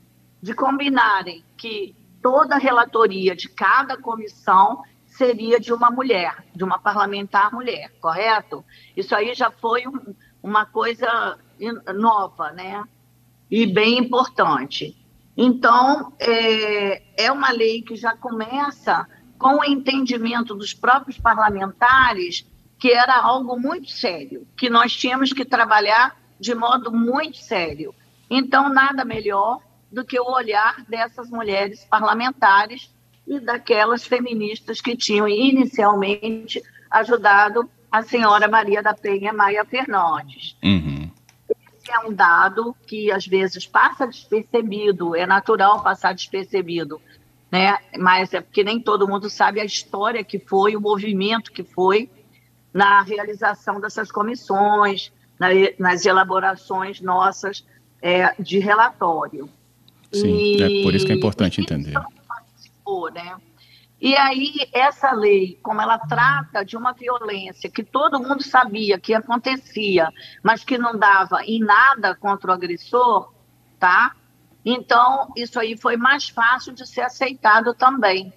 de 0.43 0.55
combinarem 0.55 1.45
que 1.57 1.95
toda 2.23 2.57
a 2.57 2.59
relatoria 2.59 3.35
de 3.35 3.49
cada 3.49 3.97
comissão 3.97 4.83
seria 5.07 5.59
de 5.59 5.73
uma 5.73 5.91
mulher, 5.91 6.45
de 6.55 6.65
uma 6.65 6.79
parlamentar 6.79 7.53
mulher, 7.53 7.91
correto? 8.01 8.65
Isso 8.97 9.15
aí 9.15 9.35
já 9.35 9.51
foi 9.51 9.87
um, 9.87 10.15
uma 10.43 10.65
coisa 10.65 11.39
nova, 11.95 12.53
né? 12.53 12.85
E 13.51 13.67
bem 13.67 13.99
importante. 13.99 14.97
Então, 15.37 16.13
é, 16.19 17.03
é 17.25 17.33
uma 17.33 17.51
lei 17.51 17.83
que 17.83 17.97
já 17.97 18.17
começa 18.17 19.07
com 19.39 19.59
o 19.59 19.65
entendimento 19.65 20.55
dos 20.55 20.75
próprios 20.75 21.19
parlamentares 21.19 22.47
que 22.79 22.91
era 22.91 23.17
algo 23.21 23.61
muito 23.61 23.91
sério, 23.91 24.47
que 24.57 24.71
nós 24.71 24.97
tínhamos 24.97 25.35
que 25.35 25.45
trabalhar 25.45 26.17
de 26.41 26.55
modo 26.55 26.91
muito 26.91 27.37
sério. 27.37 27.95
Então, 28.31 28.73
nada 28.73 29.05
melhor 29.05 29.61
do 29.91 30.05
que 30.05 30.19
o 30.19 30.31
olhar 30.31 30.85
dessas 30.89 31.29
mulheres 31.31 31.85
parlamentares 31.85 32.95
e 33.27 33.41
daquelas 33.41 34.05
feministas 34.05 34.81
que 34.81 34.97
tinham 34.97 35.29
inicialmente 35.29 36.63
ajudado 36.91 37.69
a 37.91 38.03
senhora 38.03 38.49
Maria 38.49 38.83
da 38.83 38.95
Penha 38.95 39.33
Maia 39.33 39.65
Fernandes. 39.65 40.57
Uhum 40.63 41.11
é 41.91 41.99
um 42.07 42.13
dado 42.13 42.75
que 42.87 43.11
às 43.11 43.27
vezes 43.27 43.67
passa 43.67 44.07
despercebido, 44.07 45.17
é 45.17 45.27
natural 45.27 45.83
passar 45.83 46.15
despercebido, 46.15 47.01
né? 47.51 47.77
Mas 47.99 48.33
é 48.33 48.41
porque 48.41 48.63
nem 48.63 48.81
todo 48.81 49.09
mundo 49.09 49.29
sabe 49.29 49.61
a 49.61 49.65
história 49.65 50.23
que 50.23 50.39
foi, 50.39 50.77
o 50.77 50.81
movimento 50.81 51.53
que 51.53 51.65
foi 51.65 52.09
na 52.73 53.03
realização 53.03 53.81
dessas 53.81 54.11
comissões, 54.13 55.13
na, 55.39 55.49
nas 55.79 56.07
elaborações 56.07 57.01
nossas 57.01 57.67
é, 58.01 58.35
de 58.41 58.59
relatório. 58.59 59.49
Sim, 60.13 60.57
e, 60.57 60.63
é 60.63 60.83
por 60.83 60.95
isso 60.95 61.07
que 61.07 61.13
é 61.13 61.17
importante 61.17 61.61
entender. 61.61 61.95
Participou, 62.27 63.11
né? 63.11 63.37
E 64.01 64.17
aí, 64.17 64.55
essa 64.73 65.13
lei, 65.13 65.59
como 65.63 65.81
ela 65.83 65.99
trata 65.99 66.65
de 66.65 66.75
uma 66.75 66.93
violência 66.93 67.71
que 67.71 67.85
todo 67.85 68.19
mundo 68.19 68.43
sabia 68.43 68.99
que 68.99 69.13
acontecia, 69.13 70.09
mas 70.43 70.65
que 70.65 70.79
não 70.79 70.99
dava 70.99 71.45
em 71.45 71.61
nada 71.61 72.15
contra 72.15 72.51
o 72.51 72.55
agressor, 72.55 73.31
tá? 73.79 74.17
Então, 74.65 75.31
isso 75.37 75.61
aí 75.61 75.77
foi 75.77 75.99
mais 75.99 76.31
fácil 76.31 76.73
de 76.73 76.87
ser 76.87 77.03
aceitado 77.03 77.75
também. 77.75 78.33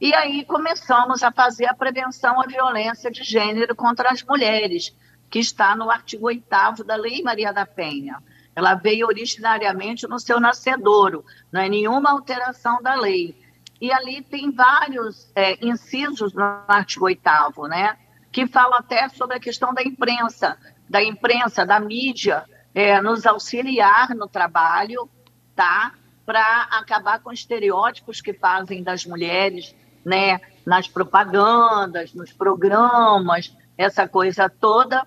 E 0.00 0.14
aí 0.14 0.44
começamos 0.46 1.22
a 1.22 1.30
fazer 1.30 1.66
a 1.66 1.74
prevenção 1.74 2.40
à 2.40 2.46
violência 2.46 3.10
de 3.10 3.22
gênero 3.22 3.76
contra 3.76 4.10
as 4.10 4.22
mulheres, 4.22 4.96
que 5.30 5.38
está 5.38 5.76
no 5.76 5.90
artigo 5.90 6.26
8 6.26 6.84
da 6.84 6.96
Lei 6.96 7.22
Maria 7.22 7.52
da 7.52 7.66
Penha. 7.66 8.18
Ela 8.54 8.74
veio 8.74 9.06
originariamente 9.06 10.06
no 10.06 10.18
seu 10.18 10.38
nascedouro, 10.38 11.24
não 11.50 11.60
é 11.60 11.68
nenhuma 11.68 12.10
alteração 12.10 12.82
da 12.82 12.94
lei. 12.94 13.34
E 13.80 13.92
ali 13.92 14.22
tem 14.22 14.50
vários 14.50 15.30
é, 15.34 15.58
incisos 15.64 16.32
no 16.34 16.42
artigo 16.68 17.06
8 17.06 17.20
né, 17.68 17.96
que 18.30 18.46
falam 18.46 18.78
até 18.78 19.08
sobre 19.08 19.36
a 19.36 19.40
questão 19.40 19.74
da 19.74 19.82
imprensa, 19.82 20.56
da 20.88 21.02
imprensa, 21.02 21.66
da 21.66 21.80
mídia, 21.80 22.44
é, 22.74 23.00
nos 23.00 23.26
auxiliar 23.26 24.14
no 24.14 24.28
trabalho, 24.28 25.08
tá, 25.54 25.92
para 26.24 26.68
acabar 26.70 27.20
com 27.20 27.32
estereótipos 27.32 28.20
que 28.20 28.32
fazem 28.32 28.82
das 28.82 29.04
mulheres, 29.04 29.74
né, 30.04 30.40
nas 30.64 30.86
propagandas, 30.86 32.14
nos 32.14 32.32
programas, 32.32 33.54
essa 33.76 34.06
coisa 34.06 34.48
toda, 34.48 35.06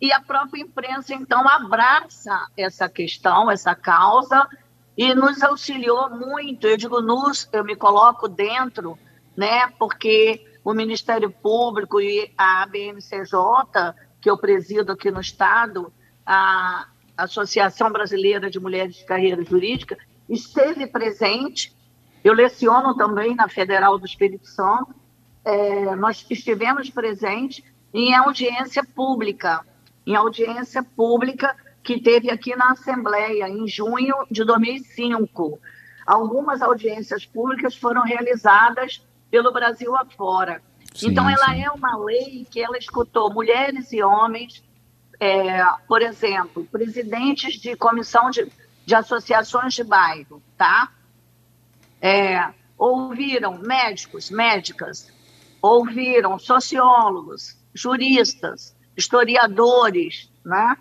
e 0.00 0.12
a 0.12 0.20
própria 0.20 0.60
imprensa, 0.60 1.14
então, 1.14 1.48
abraça 1.48 2.48
essa 2.56 2.88
questão, 2.88 3.50
essa 3.50 3.74
causa, 3.74 4.46
e 4.96 5.14
nos 5.14 5.42
auxiliou 5.42 6.10
muito. 6.10 6.66
Eu 6.66 6.76
digo 6.76 7.00
nos, 7.00 7.48
eu 7.52 7.64
me 7.64 7.76
coloco 7.76 8.28
dentro, 8.28 8.98
né? 9.36 9.68
Porque 9.78 10.44
o 10.64 10.74
Ministério 10.74 11.30
Público 11.30 12.00
e 12.00 12.32
a 12.36 12.62
ABMCJ, 12.62 13.94
que 14.20 14.28
eu 14.28 14.36
presido 14.36 14.92
aqui 14.92 15.10
no 15.10 15.20
Estado, 15.20 15.92
a 16.24 16.86
Associação 17.16 17.90
Brasileira 17.90 18.50
de 18.50 18.58
Mulheres 18.58 18.96
de 18.96 19.04
Carreira 19.04 19.44
Jurídica, 19.44 19.96
esteve 20.28 20.86
presente. 20.86 21.74
Eu 22.24 22.34
leciono 22.34 22.94
também 22.96 23.34
na 23.34 23.48
Federal 23.48 23.98
do 23.98 24.04
Espírito 24.04 24.46
Santo. 24.46 24.94
É, 25.44 25.94
nós 25.94 26.26
estivemos 26.28 26.90
presentes 26.90 27.62
em 27.94 28.14
audiência 28.14 28.82
pública, 28.84 29.64
em 30.06 30.14
audiência 30.14 30.82
pública 30.82 31.56
que 31.82 32.00
teve 32.00 32.30
aqui 32.30 32.54
na 32.54 32.72
Assembleia 32.72 33.48
em 33.48 33.66
junho 33.66 34.14
de 34.30 34.44
2005. 34.44 35.58
Algumas 36.06 36.62
audiências 36.62 37.24
públicas 37.24 37.76
foram 37.76 38.02
realizadas 38.02 39.02
pelo 39.30 39.52
Brasil 39.52 39.96
afora. 39.96 40.62
Sim, 40.94 41.08
então, 41.08 41.28
ela 41.28 41.54
sim. 41.54 41.64
é 41.64 41.70
uma 41.70 41.96
lei 41.98 42.46
que 42.50 42.60
ela 42.60 42.78
escutou 42.78 43.32
mulheres 43.32 43.92
e 43.92 44.02
homens, 44.02 44.62
é, 45.18 45.64
por 45.88 46.02
exemplo, 46.02 46.64
presidentes 46.66 47.54
de 47.54 47.76
comissão 47.76 48.30
de, 48.30 48.50
de 48.84 48.94
associações 48.94 49.74
de 49.74 49.82
bairro, 49.82 50.42
tá? 50.56 50.90
É, 52.00 52.48
ouviram 52.78 53.58
médicos, 53.58 54.30
médicas, 54.30 55.12
ouviram 55.60 56.38
sociólogos, 56.38 57.58
juristas, 57.74 58.75
historiadores, 58.96 60.30
né? 60.44 60.76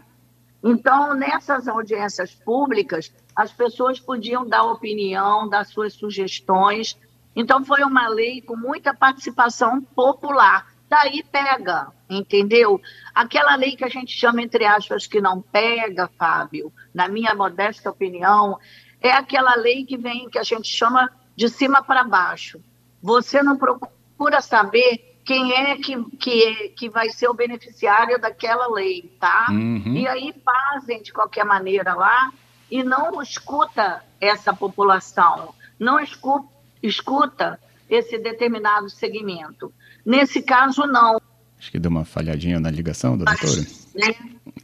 Então, 0.63 1.13
nessas 1.13 1.67
audiências 1.67 2.33
públicas, 2.33 3.13
as 3.35 3.51
pessoas 3.51 3.99
podiam 3.99 4.47
dar 4.47 4.63
opinião, 4.63 5.47
dar 5.47 5.65
suas 5.65 5.93
sugestões. 5.93 6.97
Então, 7.35 7.63
foi 7.63 7.83
uma 7.83 8.07
lei 8.07 8.41
com 8.41 8.55
muita 8.55 8.93
participação 8.93 9.81
popular. 9.81 10.73
Daí 10.89 11.23
pega, 11.23 11.91
entendeu? 12.09 12.81
Aquela 13.13 13.55
lei 13.55 13.75
que 13.75 13.83
a 13.83 13.89
gente 13.89 14.17
chama, 14.17 14.41
entre 14.41 14.65
aspas, 14.65 15.05
que 15.05 15.19
não 15.19 15.41
pega, 15.41 16.09
Fábio, 16.17 16.71
na 16.93 17.07
minha 17.07 17.35
modesta 17.35 17.89
opinião, 17.89 18.57
é 19.01 19.11
aquela 19.11 19.55
lei 19.55 19.85
que 19.85 19.97
vem, 19.97 20.29
que 20.29 20.39
a 20.39 20.43
gente 20.43 20.67
chama 20.67 21.11
de 21.35 21.49
cima 21.49 21.83
para 21.83 22.03
baixo. 22.03 22.59
Você 23.01 23.43
não 23.43 23.57
procura 23.57 24.41
saber 24.41 25.14
quem 25.25 25.51
é 25.53 25.75
que, 25.75 26.01
que, 26.19 26.69
que 26.69 26.89
vai 26.89 27.09
ser 27.09 27.27
o 27.27 27.33
beneficiário 27.33 28.21
daquela 28.21 28.71
lei, 28.71 29.11
tá? 29.19 29.47
Uhum. 29.49 29.95
E 29.95 30.07
aí 30.07 30.33
fazem 30.45 31.01
de 31.01 31.11
qualquer 31.11 31.43
maneira 31.43 31.95
lá 31.95 32.31
e 32.69 32.83
não 32.83 33.21
escuta 33.21 34.03
essa 34.21 34.53
população, 34.53 35.53
não 35.79 35.99
escuta, 35.99 36.47
escuta 36.81 37.59
esse 37.89 38.19
determinado 38.19 38.87
segmento. 38.89 39.73
Nesse 40.05 40.43
caso, 40.43 40.85
não. 40.85 41.19
Acho 41.59 41.71
que 41.71 41.79
deu 41.79 41.89
uma 41.89 42.05
falhadinha 42.05 42.59
na 42.59 42.69
ligação 42.69 43.17
da 43.17 43.25
doutora. 43.25 43.67
Né? 43.95 44.15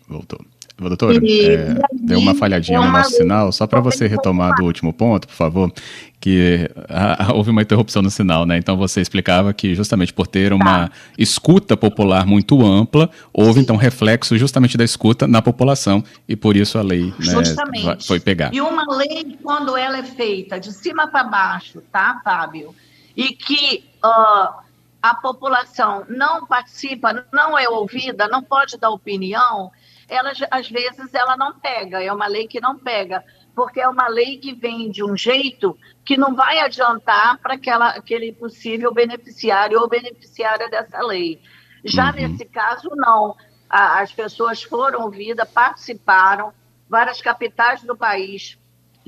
Voltou. 0.07 0.39
Doutora, 0.77 1.17
é, 1.17 1.75
deu 1.93 2.17
uma 2.17 2.33
falhadinha 2.33 2.79
no 2.79 2.91
nosso 2.91 3.11
sinal, 3.11 3.51
só 3.51 3.67
para 3.67 3.79
você 3.79 4.07
retomar 4.07 4.55
do 4.55 4.63
último 4.63 4.91
ponto, 4.91 5.27
por 5.27 5.35
favor, 5.35 5.71
que 6.21 6.69
houve 7.33 7.49
uma 7.49 7.63
interrupção 7.63 8.01
no 8.01 8.11
sinal, 8.11 8.45
né? 8.45 8.57
Então 8.57 8.77
você 8.77 9.01
explicava 9.01 9.51
que 9.53 9.73
justamente 9.73 10.13
por 10.13 10.27
ter 10.27 10.53
uma 10.53 10.87
tá. 10.87 10.95
escuta 11.17 11.75
popular 11.75 12.25
muito 12.25 12.63
ampla, 12.63 13.09
houve 13.33 13.55
Sim. 13.55 13.59
então 13.61 13.75
reflexo 13.75 14.37
justamente 14.37 14.77
da 14.77 14.83
escuta 14.83 15.27
na 15.27 15.41
população 15.41 16.03
e 16.29 16.35
por 16.35 16.55
isso 16.55 16.77
a 16.77 16.83
lei 16.83 17.11
né, 17.19 17.97
foi 18.05 18.19
pegar. 18.19 18.53
E 18.53 18.61
uma 18.61 18.85
lei, 18.95 19.37
quando 19.41 19.75
ela 19.75 19.97
é 19.97 20.03
feita 20.03 20.59
de 20.59 20.71
cima 20.71 21.07
para 21.07 21.23
baixo, 21.23 21.81
tá, 21.91 22.21
Fábio? 22.23 22.75
E 23.17 23.33
que 23.33 23.83
uh, 24.05 24.61
a 25.01 25.15
população 25.15 26.05
não 26.07 26.45
participa, 26.45 27.25
não 27.33 27.57
é 27.57 27.67
ouvida, 27.67 28.27
não 28.27 28.43
pode 28.43 28.77
dar 28.77 28.91
opinião, 28.91 29.71
ela, 30.07 30.33
às 30.51 30.69
vezes 30.69 31.13
ela 31.13 31.35
não 31.35 31.53
pega, 31.53 32.03
é 32.03 32.11
uma 32.11 32.27
lei 32.27 32.45
que 32.45 32.59
não 32.59 32.77
pega, 32.77 33.23
porque 33.55 33.79
é 33.79 33.87
uma 33.87 34.07
lei 34.07 34.37
que 34.37 34.53
vem 34.53 34.89
de 34.89 35.03
um 35.03 35.15
jeito 35.15 35.77
que 36.05 36.17
não 36.17 36.35
vai 36.35 36.59
adiantar 36.59 37.37
para 37.39 37.55
aquele 37.89 38.31
possível 38.33 38.93
beneficiário 38.93 39.79
ou 39.79 39.87
beneficiária 39.87 40.69
dessa 40.69 40.99
lei. 41.01 41.41
Já 41.83 42.07
uhum. 42.07 42.15
nesse 42.15 42.45
caso, 42.45 42.89
não. 42.95 43.35
as 43.69 44.11
pessoas 44.11 44.63
foram 44.63 45.01
ouvidas, 45.03 45.49
participaram, 45.49 46.53
várias 46.89 47.21
capitais 47.21 47.83
do 47.83 47.95
país 47.95 48.57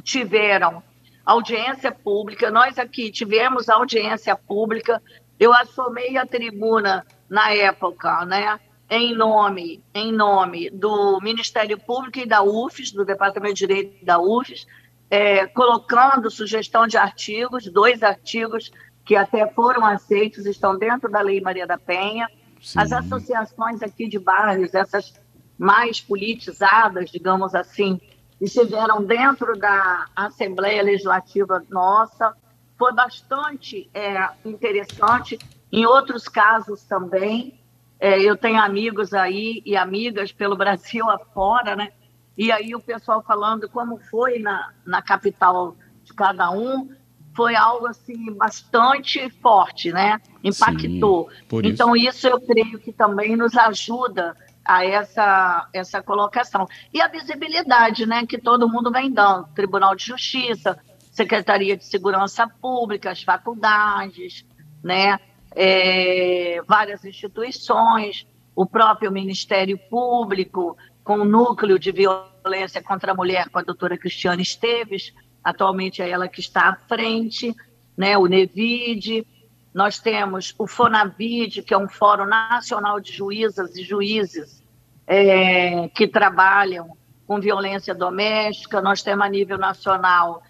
tiveram 0.03 0.83
audiência 1.25 1.91
pública, 1.91 2.51
nós 2.51 2.77
aqui 2.77 3.09
tivemos 3.09 3.69
audiência 3.69 4.35
pública, 4.35 5.01
eu 5.39 5.53
assumei 5.53 6.17
a 6.17 6.25
tribuna 6.25 7.05
na 7.29 7.51
época, 7.51 8.25
né? 8.25 8.59
Em 8.89 9.15
nome, 9.15 9.83
em 9.93 10.11
nome 10.11 10.69
do 10.69 11.19
Ministério 11.21 11.79
Público 11.79 12.19
e 12.19 12.25
da 12.25 12.43
UFES, 12.43 12.91
do 12.91 13.05
Departamento 13.05 13.55
de 13.55 13.67
Direito 13.67 14.05
da 14.05 14.19
UFES, 14.19 14.67
é, 15.09 15.45
colocando 15.47 16.29
sugestão 16.29 16.87
de 16.87 16.97
artigos, 16.97 17.65
dois 17.67 18.03
artigos 18.03 18.71
que 19.05 19.15
até 19.15 19.47
foram 19.51 19.85
aceitos, 19.85 20.45
estão 20.45 20.77
dentro 20.77 21.11
da 21.11 21.21
Lei 21.21 21.41
Maria 21.41 21.67
da 21.67 21.77
Penha. 21.77 22.27
Sim. 22.61 22.79
As 22.79 22.91
associações 22.91 23.81
aqui 23.81 24.07
de 24.07 24.17
bairros, 24.17 24.73
essas 24.73 25.13
mais 25.57 25.99
politizadas, 25.99 27.09
digamos 27.09 27.53
assim, 27.53 27.99
estiveram 28.39 29.03
dentro 29.03 29.57
da 29.57 30.07
Assembleia 30.15 30.81
Legislativa 30.81 31.63
nossa. 31.69 32.33
Foi 32.77 32.93
bastante 32.93 33.89
é, 33.93 34.29
interessante. 34.45 35.37
Em 35.71 35.85
outros 35.85 36.27
casos 36.27 36.83
também, 36.83 37.59
é, 38.03 38.19
eu 38.21 38.35
tenho 38.35 38.59
amigos 38.59 39.13
aí 39.13 39.63
e 39.65 39.77
amigas 39.77 40.33
pelo 40.33 40.57
Brasil 40.57 41.07
afora, 41.09 41.73
né? 41.73 41.93
E 42.37 42.51
aí 42.51 42.75
o 42.75 42.81
pessoal 42.81 43.23
falando 43.23 43.69
como 43.69 43.97
foi 43.97 44.39
na, 44.39 44.73
na 44.85 45.01
capital 45.01 45.77
de 46.03 46.13
cada 46.13 46.51
um, 46.51 46.89
foi 47.33 47.55
algo 47.55 47.87
assim 47.87 48.33
bastante 48.33 49.29
forte, 49.41 49.93
né? 49.93 50.19
Impactou. 50.43 51.29
Sim, 51.49 51.61
então 51.63 51.95
isso 51.95 52.27
eu 52.27 52.41
creio 52.41 52.77
que 52.77 52.91
também 52.91 53.37
nos 53.37 53.55
ajuda 53.55 54.35
a 54.65 54.85
essa 54.85 55.69
essa 55.71 56.03
colocação 56.03 56.67
e 56.93 56.99
a 56.99 57.07
visibilidade, 57.07 58.05
né? 58.05 58.25
Que 58.25 58.37
todo 58.37 58.67
mundo 58.67 58.91
vem 58.91 59.09
dando, 59.09 59.47
Tribunal 59.55 59.95
de 59.95 60.07
Justiça, 60.07 60.77
Secretaria 61.09 61.77
de 61.77 61.85
Segurança 61.85 62.49
Pública, 62.61 63.11
as 63.11 63.23
faculdades, 63.23 64.45
né? 64.83 65.17
É, 65.55 66.61
várias 66.67 67.03
instituições, 67.05 68.27
o 68.55 68.65
próprio 68.65 69.11
Ministério 69.11 69.77
Público, 69.89 70.77
com 71.03 71.19
o 71.19 71.25
núcleo 71.25 71.77
de 71.77 71.91
violência 71.91 72.81
contra 72.81 73.11
a 73.11 73.15
mulher, 73.15 73.49
com 73.49 73.59
a 73.59 73.63
doutora 73.63 73.97
Cristiane 73.97 74.43
Esteves, 74.43 75.13
atualmente 75.43 76.01
é 76.01 76.09
ela 76.09 76.27
que 76.27 76.39
está 76.39 76.69
à 76.69 76.75
frente, 76.75 77.53
né, 77.97 78.17
o 78.17 78.25
NEVID, 78.25 79.25
nós 79.73 79.99
temos 79.99 80.53
o 80.57 80.67
FONAVID, 80.67 81.63
que 81.63 81.73
é 81.73 81.77
um 81.77 81.89
Fórum 81.89 82.25
Nacional 82.25 82.99
de 82.99 83.11
Juízas 83.11 83.75
e 83.75 83.83
Juízes 83.83 84.63
é, 85.07 85.89
que 85.89 86.07
trabalham 86.07 86.95
com 87.25 87.39
violência 87.39 87.95
doméstica, 87.95 88.81
nós 88.81 89.01
temos 89.01 89.25
a 89.25 89.29
nível 89.29 89.57
nacional 89.57 90.43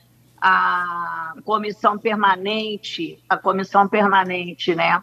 a 0.45 1.35
comissão 1.45 1.97
permanente, 1.97 3.17
a 3.29 3.37
comissão 3.37 3.87
permanente, 3.87 4.75
né, 4.75 5.01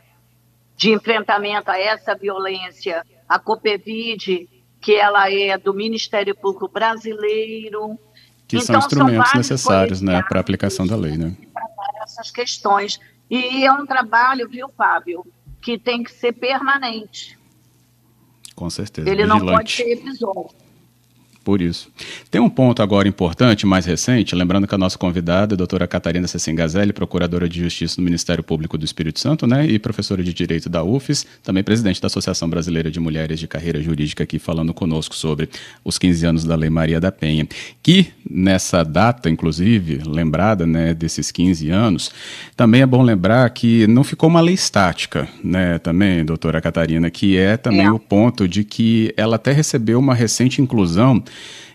de 0.76 0.92
enfrentamento 0.92 1.70
a 1.70 1.78
essa 1.80 2.14
violência, 2.14 3.06
a 3.26 3.38
COPEVID, 3.38 4.50
que 4.78 4.94
ela 4.94 5.32
é 5.32 5.56
do 5.56 5.72
Ministério 5.72 6.34
Público 6.36 6.68
Brasileiro. 6.68 7.98
Que 8.46 8.56
então, 8.56 8.66
são 8.66 8.78
instrumentos 8.80 9.30
são 9.30 9.38
necessários, 9.38 10.02
né, 10.02 10.22
para 10.28 10.40
a 10.40 10.42
aplicação 10.42 10.86
da 10.86 10.94
lei, 10.94 11.16
né? 11.16 11.34
Essas 12.02 12.30
questões. 12.30 13.00
E 13.30 13.64
é 13.64 13.72
um 13.72 13.86
trabalho, 13.86 14.46
viu, 14.46 14.68
Fábio, 14.68 15.24
que 15.62 15.78
tem 15.78 16.02
que 16.02 16.12
ser 16.12 16.32
permanente. 16.32 17.38
Com 18.54 18.68
certeza. 18.68 19.08
Ele 19.08 19.22
vigilante. 19.22 19.44
não 19.46 19.54
pode 19.54 19.72
ser 19.72 19.92
episódio 19.92 20.69
por 21.42 21.62
isso. 21.62 21.88
Tem 22.30 22.40
um 22.40 22.50
ponto 22.50 22.82
agora 22.82 23.08
importante, 23.08 23.66
mais 23.66 23.86
recente, 23.86 24.34
lembrando 24.34 24.66
que 24.66 24.74
a 24.74 24.78
nossa 24.78 24.98
convidada, 24.98 25.54
a 25.54 25.56
doutora 25.56 25.86
Catarina 25.86 26.26
Cecim 26.26 26.54
Gazelli, 26.54 26.92
procuradora 26.92 27.48
de 27.48 27.60
Justiça 27.60 27.96
do 27.96 28.02
Ministério 28.02 28.44
Público 28.44 28.76
do 28.76 28.84
Espírito 28.84 29.18
Santo, 29.20 29.46
né, 29.46 29.66
e 29.66 29.78
professora 29.78 30.22
de 30.22 30.34
Direito 30.34 30.68
da 30.68 30.84
UFES, 30.84 31.26
também 31.42 31.64
presidente 31.64 32.00
da 32.00 32.06
Associação 32.06 32.48
Brasileira 32.48 32.90
de 32.90 33.00
Mulheres 33.00 33.40
de 33.40 33.48
Carreira 33.48 33.82
Jurídica, 33.82 34.24
aqui 34.24 34.38
falando 34.38 34.74
conosco 34.74 35.14
sobre 35.14 35.48
os 35.84 35.98
15 35.98 36.26
anos 36.26 36.44
da 36.44 36.54
Lei 36.54 36.70
Maria 36.70 37.00
da 37.00 37.10
Penha, 37.10 37.48
que 37.82 38.08
nessa 38.28 38.84
data, 38.84 39.30
inclusive, 39.30 40.02
lembrada, 40.06 40.66
né, 40.66 40.92
desses 40.92 41.30
15 41.30 41.70
anos, 41.70 42.10
também 42.54 42.82
é 42.82 42.86
bom 42.86 43.02
lembrar 43.02 43.48
que 43.50 43.86
não 43.86 44.04
ficou 44.04 44.28
uma 44.28 44.40
lei 44.40 44.54
estática, 44.54 45.26
né, 45.42 45.78
também, 45.78 46.24
doutora 46.24 46.60
Catarina, 46.60 47.10
que 47.10 47.36
é 47.36 47.56
também 47.56 47.86
é. 47.86 47.90
o 47.90 47.98
ponto 47.98 48.46
de 48.46 48.62
que 48.62 49.12
ela 49.16 49.36
até 49.36 49.52
recebeu 49.52 49.98
uma 49.98 50.14
recente 50.14 50.60
inclusão 50.60 51.22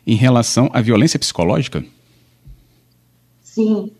em 0.05 0.15
relação 0.15 0.69
à 0.73 0.81
violência 0.81 1.19
psicológica? 1.19 1.83
Sim. 3.41 3.91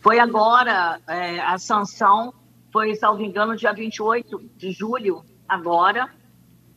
Foi 0.00 0.18
agora, 0.18 1.00
é, 1.06 1.40
a 1.40 1.58
sanção 1.58 2.32
foi, 2.72 2.94
salvo 2.94 3.22
engano, 3.22 3.56
dia 3.56 3.72
28 3.72 4.50
de 4.56 4.70
julho, 4.70 5.24
agora. 5.48 6.08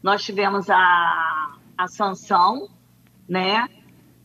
Nós 0.01 0.23
tivemos 0.23 0.69
a, 0.69 1.55
a 1.77 1.87
sanção, 1.87 2.69
né, 3.29 3.67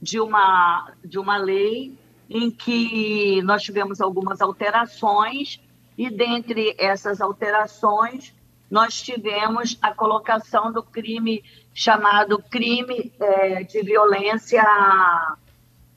de 0.00 0.20
uma, 0.20 0.92
de 1.04 1.18
uma 1.18 1.36
lei 1.36 1.98
em 2.28 2.50
que 2.50 3.42
nós 3.42 3.62
tivemos 3.62 4.00
algumas 4.00 4.40
alterações 4.40 5.60
e 5.96 6.10
dentre 6.10 6.74
essas 6.78 7.20
alterações 7.20 8.34
nós 8.70 9.00
tivemos 9.00 9.78
a 9.80 9.94
colocação 9.94 10.72
do 10.72 10.82
crime 10.82 11.44
chamado 11.76 12.38
crime 12.38 13.12
é, 13.20 13.62
de 13.62 13.82
violência 13.82 14.64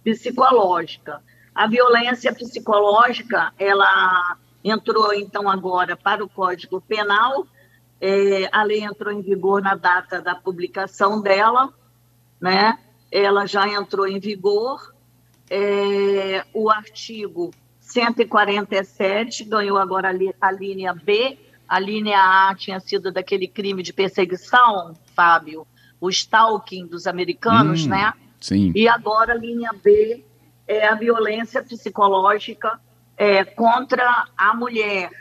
psicológica. 0.04 1.24
A 1.56 1.68
violência 1.68 2.34
psicológica, 2.34 3.54
ela 3.58 4.36
entrou 4.62 5.13
então 5.13 5.50
agora 5.50 5.96
para 5.96 6.22
o 6.22 6.28
Código 6.28 6.82
Penal, 6.82 7.48
é, 8.02 8.50
a 8.52 8.62
lei 8.63 8.84
entrou 8.84 9.13
em 9.13 9.22
vigor 9.22 9.62
na 9.62 9.74
data 9.74 10.22
da 10.22 10.36
publicação 10.36 11.22
dela, 11.22 11.74
né? 12.42 12.78
Ela 13.10 13.46
já 13.46 13.65
entrou 13.65 14.06
em 14.06 14.20
vigor. 14.20 14.94
É, 15.50 16.46
o 16.54 16.70
artigo 16.70 17.52
147 17.80 19.46
ganhou 19.46 19.78
agora 19.78 20.10
a 20.10 20.52
linha 20.52 20.94
B 20.94 21.39
a 21.69 21.79
linha 21.79 22.17
A 22.17 22.55
tinha 22.55 22.79
sido 22.79 23.12
daquele 23.12 23.47
crime 23.47 23.84
de 23.84 23.93
perseguição, 23.93 24.95
Fábio, 25.15 25.67
o 26.01 26.10
stalking 26.10 26.88
dos 26.88 27.05
americanos, 27.05 27.86
hum, 27.86 27.89
né? 27.89 28.12
Sim. 28.41 28.71
E 28.73 28.88
agora 28.88 29.34
a 29.34 29.38
linha 29.38 29.69
B 29.84 30.25
é 30.67 30.88
a 30.88 30.95
violência 30.95 31.62
psicológica 31.62 32.79
é, 33.15 33.45
contra 33.45 34.25
a 34.36 34.53
mulher, 34.55 35.12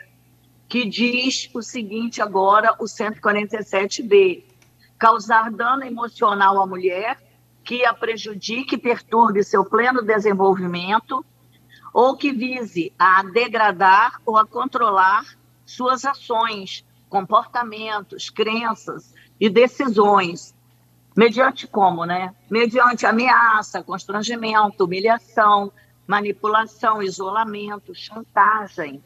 que 0.67 0.85
diz 0.85 1.49
o 1.53 1.61
seguinte 1.61 2.21
agora, 2.21 2.73
o 2.79 2.85
147B, 2.85 4.43
causar 4.97 5.51
dano 5.51 5.83
emocional 5.83 6.61
à 6.61 6.65
mulher 6.65 7.17
que 7.63 7.85
a 7.85 7.93
prejudique 7.93 8.75
e 8.75 8.77
perturbe 8.77 9.43
seu 9.43 9.63
pleno 9.63 10.01
desenvolvimento 10.01 11.23
ou 11.93 12.17
que 12.17 12.31
vise 12.31 12.91
a 12.97 13.21
degradar 13.23 14.19
ou 14.25 14.37
a 14.37 14.45
controlar 14.45 15.23
suas 15.69 16.05
ações, 16.05 16.85
comportamentos, 17.09 18.29
crenças 18.29 19.13
e 19.39 19.49
decisões. 19.49 20.53
Mediante 21.15 21.67
como, 21.67 22.05
né? 22.05 22.33
Mediante 22.49 23.05
ameaça, 23.05 23.83
constrangimento, 23.83 24.83
humilhação, 24.83 25.71
manipulação, 26.07 27.03
isolamento, 27.03 27.93
chantagem, 27.93 29.03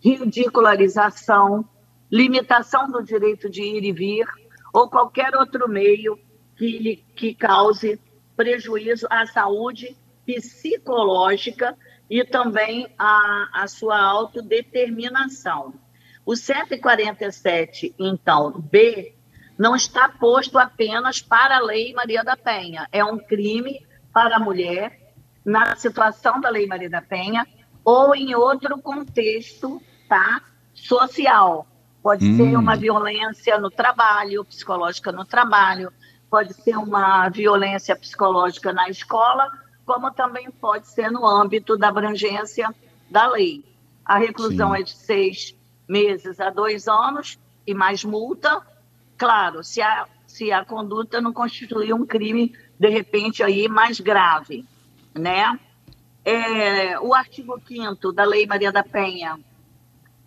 ridicularização, 0.00 1.64
limitação 2.10 2.90
do 2.90 3.02
direito 3.02 3.48
de 3.48 3.62
ir 3.62 3.84
e 3.84 3.92
vir 3.92 4.26
ou 4.72 4.88
qualquer 4.88 5.34
outro 5.36 5.68
meio 5.68 6.18
que, 6.56 7.04
que 7.14 7.34
cause 7.34 8.00
prejuízo 8.36 9.06
à 9.10 9.26
saúde 9.26 9.96
psicológica 10.26 11.76
e 12.08 12.24
também 12.24 12.92
à, 12.98 13.62
à 13.62 13.66
sua 13.66 13.98
autodeterminação. 13.98 15.74
O 16.24 16.36
147, 16.36 17.94
então, 17.98 18.52
B, 18.52 19.14
não 19.58 19.74
está 19.74 20.08
posto 20.08 20.58
apenas 20.58 21.20
para 21.20 21.56
a 21.56 21.60
Lei 21.60 21.92
Maria 21.92 22.22
da 22.22 22.36
Penha. 22.36 22.88
É 22.92 23.04
um 23.04 23.18
crime 23.18 23.84
para 24.12 24.36
a 24.36 24.40
mulher 24.40 25.00
na 25.44 25.74
situação 25.74 26.40
da 26.40 26.48
Lei 26.48 26.66
Maria 26.66 26.88
da 26.88 27.02
Penha 27.02 27.46
ou 27.84 28.14
em 28.14 28.34
outro 28.34 28.80
contexto 28.80 29.82
tá, 30.08 30.42
social. 30.72 31.66
Pode 32.02 32.24
hum. 32.24 32.36
ser 32.36 32.56
uma 32.56 32.76
violência 32.76 33.58
no 33.58 33.70
trabalho, 33.70 34.44
psicológica 34.44 35.10
no 35.10 35.24
trabalho, 35.24 35.92
pode 36.30 36.54
ser 36.54 36.76
uma 36.76 37.28
violência 37.28 37.96
psicológica 37.96 38.72
na 38.72 38.88
escola, 38.88 39.50
como 39.84 40.10
também 40.12 40.50
pode 40.50 40.86
ser 40.86 41.10
no 41.10 41.26
âmbito 41.26 41.76
da 41.76 41.88
abrangência 41.88 42.72
da 43.10 43.28
lei. 43.28 43.64
A 44.04 44.18
reclusão 44.18 44.72
Sim. 44.72 44.80
é 44.80 44.82
de 44.82 44.90
seis 44.90 45.56
meses 45.92 46.40
a 46.40 46.48
dois 46.48 46.88
anos 46.88 47.38
e 47.66 47.74
mais 47.74 48.02
multa. 48.02 48.62
Claro, 49.18 49.62
se 49.62 49.82
a, 49.82 50.06
se 50.26 50.50
a 50.50 50.64
conduta 50.64 51.20
não 51.20 51.32
constituir 51.32 51.92
um 51.92 52.06
crime, 52.06 52.56
de 52.78 52.88
repente, 52.88 53.42
aí 53.42 53.68
mais 53.68 54.00
grave, 54.00 54.64
né? 55.14 55.60
É, 56.24 56.98
o 57.00 57.12
artigo 57.12 57.60
5 57.66 58.12
da 58.12 58.24
Lei 58.24 58.46
Maria 58.46 58.72
da 58.72 58.82
Penha 58.82 59.38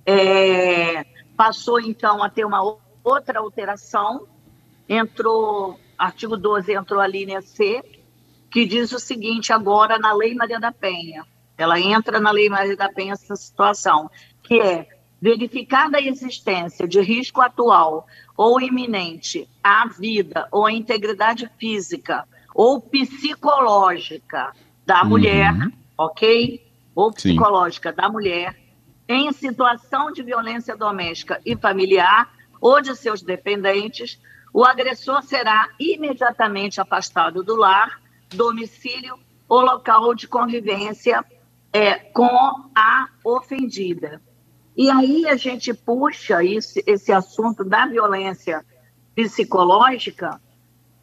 é, 0.06 1.04
passou, 1.36 1.80
então, 1.80 2.22
a 2.22 2.30
ter 2.30 2.46
uma 2.46 2.78
outra 3.04 3.40
alteração, 3.40 4.28
entrou 4.88 5.80
artigo 5.98 6.36
12 6.36 6.74
entrou 6.74 7.00
a 7.00 7.08
linha 7.08 7.42
C, 7.42 7.82
que 8.52 8.66
diz 8.66 8.92
o 8.92 9.00
seguinte 9.00 9.54
agora 9.54 9.98
na 9.98 10.14
Lei 10.14 10.36
Maria 10.36 10.60
da 10.60 10.72
Penha. 10.72 11.26
Ela 11.58 11.80
entra 11.80 12.20
na 12.20 12.32
Lei 12.32 12.50
Maria 12.50 12.76
da 12.76 12.90
Penha 12.90 13.14
essa 13.14 13.36
situação, 13.36 14.12
que 14.44 14.60
é 14.60 14.95
verificada 15.26 15.98
a 15.98 16.02
existência 16.02 16.88
de 16.88 17.02
risco 17.02 17.42
atual 17.42 18.06
ou 18.38 18.62
iminente 18.62 19.50
à 19.64 19.88
vida 19.88 20.48
ou 20.52 20.68
à 20.68 20.72
integridade 20.72 21.50
física 21.58 22.28
ou 22.54 22.80
psicológica 22.80 24.54
da 24.86 25.02
uhum. 25.02 25.10
mulher, 25.10 25.52
ok? 25.98 26.64
Ou 26.94 27.12
psicológica 27.12 27.90
Sim. 27.90 27.96
da 27.96 28.08
mulher 28.08 28.56
em 29.10 29.32
situação 29.32 30.12
de 30.12 30.22
violência 30.22 30.78
doméstica 30.78 31.42
e 31.44 31.56
familiar 31.56 32.32
ou 32.62 32.80
de 32.80 32.96
seus 32.96 33.24
dependentes, 33.24 34.22
o 34.54 34.64
agressor 34.64 35.24
será 35.24 35.70
imediatamente 35.80 36.80
afastado 36.80 37.42
do 37.42 37.56
lar, 37.56 38.00
domicílio 38.30 39.18
ou 39.50 39.62
local 39.62 40.14
de 40.14 40.28
convivência 40.28 41.26
é, 41.74 41.96
com 41.96 42.70
a 42.76 43.08
ofendida. 43.24 44.22
E 44.76 44.90
aí 44.90 45.28
a 45.28 45.38
gente 45.38 45.74
puxa 45.74 46.44
esse, 46.44 46.84
esse 46.86 47.12
assunto 47.12 47.64
da 47.64 47.86
violência 47.86 48.66
psicológica 49.16 50.42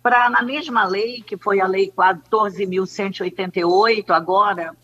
para, 0.02 0.28
na 0.28 0.42
mesma 0.42 0.84
lei, 0.84 1.22
que 1.22 1.38
foi 1.38 1.60
a 1.60 1.66
Lei 1.66 1.90
14.188, 1.90 4.10
agora, 4.10 4.76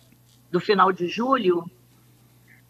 do 0.51 0.59
final 0.61 0.91
de 0.93 1.09
julho, 1.09 1.71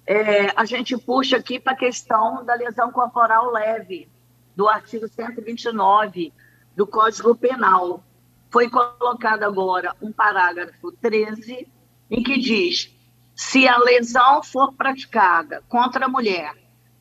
é, 0.07 0.53
a 0.57 0.65
gente 0.65 0.97
puxa 0.97 1.37
aqui 1.37 1.61
para 1.61 1.75
a 1.75 1.77
questão 1.77 2.43
da 2.45 2.55
lesão 2.55 2.91
corporal 2.91 3.53
leve, 3.53 4.09
do 4.57 4.67
artigo 4.67 5.07
129 5.07 6.33
do 6.75 6.87
Código 6.87 7.37
Penal. 7.37 8.03
Foi 8.51 8.71
colocado 8.71 9.43
agora 9.43 9.95
um 10.01 10.11
parágrafo 10.11 10.91
13, 10.93 11.69
em 12.11 12.23
que 12.23 12.39
diz: 12.39 12.98
se 13.39 13.69
a 13.69 13.79
lesão 13.79 14.43
for 14.43 14.73
praticada 14.73 15.63
contra 15.69 16.07
a 16.07 16.09
mulher 16.09 16.57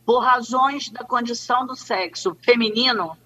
por 0.05 0.19
razões 0.19 0.87
da 0.87 1.03
condição 1.03 1.65
do 1.65 1.75
sexo 1.75 2.37
feminino, 2.43 3.17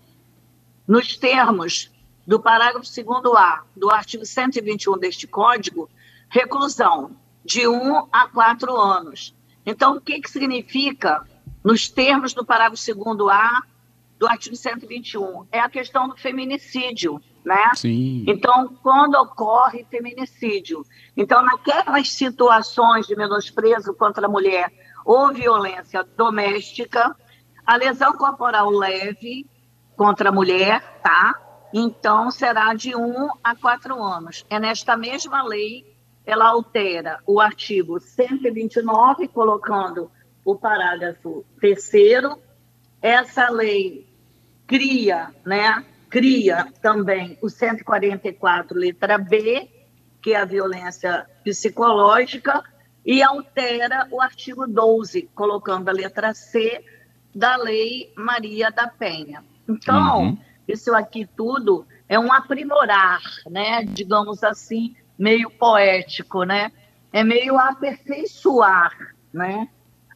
nos 0.87 1.17
termos 1.17 1.91
do 2.25 2.39
parágrafo 2.39 2.85
2A 2.85 3.63
do 3.75 3.91
artigo 3.91 4.25
121 4.25 4.97
deste 4.97 5.27
Código, 5.27 5.89
reclusão 6.29 7.11
de 7.43 7.67
1 7.67 8.07
a 8.13 8.29
4 8.29 8.77
anos. 8.77 9.35
Então, 9.65 9.97
o 9.97 10.01
que, 10.01 10.21
que 10.21 10.31
significa, 10.31 11.27
nos 11.61 11.89
termos 11.89 12.33
do 12.33 12.45
parágrafo 12.45 12.81
2A 12.81 13.61
do 14.17 14.25
artigo 14.25 14.55
121, 14.55 15.47
é 15.51 15.59
a 15.59 15.69
questão 15.69 16.07
do 16.07 16.15
feminicídio, 16.15 17.21
né? 17.43 17.71
Sim. 17.75 18.23
Então, 18.27 18.69
quando 18.81 19.15
ocorre 19.15 19.85
feminicídio, 19.89 20.83
então 21.15 21.43
naquelas 21.43 22.09
situações 22.09 23.07
de 23.07 23.15
menosprezo 23.15 23.93
contra 23.93 24.27
a 24.27 24.29
mulher 24.29 24.71
ou 25.05 25.33
violência 25.33 26.03
doméstica, 26.15 27.15
a 27.65 27.75
lesão 27.75 28.13
corporal 28.13 28.69
leve 28.69 29.47
contra 29.95 30.29
a 30.29 30.31
mulher, 30.31 30.81
tá? 31.01 31.33
Então 31.73 32.29
será 32.29 32.73
de 32.73 32.95
1 32.95 33.29
a 33.43 33.55
4 33.55 34.01
anos. 34.01 34.45
É 34.49 34.59
nesta 34.59 34.97
mesma 34.97 35.41
lei 35.43 35.91
ela 36.25 36.49
altera 36.49 37.19
o 37.25 37.39
artigo 37.39 37.99
129, 37.99 39.27
colocando 39.27 40.11
o 40.45 40.55
parágrafo 40.55 41.45
terceiro. 41.59 42.37
Essa 43.01 43.49
lei 43.49 44.07
cria, 44.67 45.33
né, 45.45 45.83
cria 46.11 46.67
também 46.81 47.37
o 47.41 47.49
144, 47.49 48.77
letra 48.77 49.17
B, 49.17 49.67
que 50.21 50.33
é 50.33 50.41
a 50.41 50.45
violência 50.45 51.25
psicológica, 51.41 52.61
e 53.03 53.23
altera 53.23 54.07
o 54.11 54.21
artigo 54.21 54.67
12, 54.67 55.29
colocando 55.33 55.87
a 55.89 55.93
letra 55.93 56.33
C 56.33 56.83
da 57.33 57.55
Lei 57.55 58.11
Maria 58.15 58.69
da 58.69 58.87
Penha. 58.87 59.41
Então, 59.67 60.23
uhum. 60.23 60.37
isso 60.67 60.93
aqui 60.93 61.25
tudo 61.25 61.87
é 62.09 62.19
um 62.19 62.31
aprimorar, 62.31 63.21
né, 63.49 63.85
digamos 63.85 64.43
assim, 64.43 64.93
meio 65.17 65.49
poético, 65.49 66.43
né? 66.43 66.71
É 67.13 67.23
meio 67.23 67.57
aperfeiçoar, 67.57 68.91
né? 69.33 69.69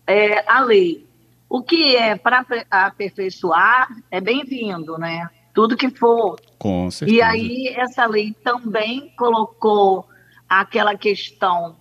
É, 0.05 0.43
a 0.51 0.59
lei. 0.59 1.07
O 1.49 1.61
que 1.61 1.95
é 1.95 2.15
para 2.15 2.45
aperfeiçoar 2.69 3.87
é 4.11 4.19
bem-vindo, 4.19 4.97
né? 4.97 5.29
Tudo 5.55 5.77
que 5.77 5.89
for. 5.89 6.37
Com 6.59 6.91
certeza. 6.91 7.17
E 7.17 7.21
aí, 7.21 7.73
essa 7.77 8.05
lei 8.05 8.35
também 8.43 9.13
colocou 9.17 10.05
aquela 10.49 10.97
questão 10.97 11.77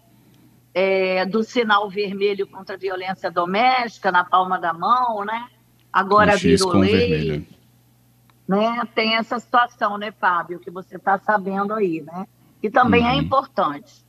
é, 0.73 1.27
do 1.27 1.43
sinal 1.43 1.91
vermelho 1.91 2.47
contra 2.47 2.77
a 2.77 2.79
violência 2.79 3.33
doméstica 3.33 4.13
na 4.13 4.25
palma 4.25 4.61
da 4.61 4.73
mão, 4.73 5.25
né? 5.25 5.49
Agora 5.93 6.37
virou 6.37 6.73
lei. 6.79 7.47
Né? 8.47 8.83
Tem 8.95 9.17
essa 9.17 9.41
situação, 9.41 9.99
né, 9.99 10.13
Fábio, 10.13 10.61
que 10.61 10.71
você 10.71 10.97
está 10.97 11.19
sabendo 11.19 11.75
aí, 11.75 12.01
né? 12.01 12.27
Que 12.63 12.71
também 12.71 13.03
é 13.03 13.07
uhum. 13.07 13.13
é 13.13 13.17
importante. 13.17 14.05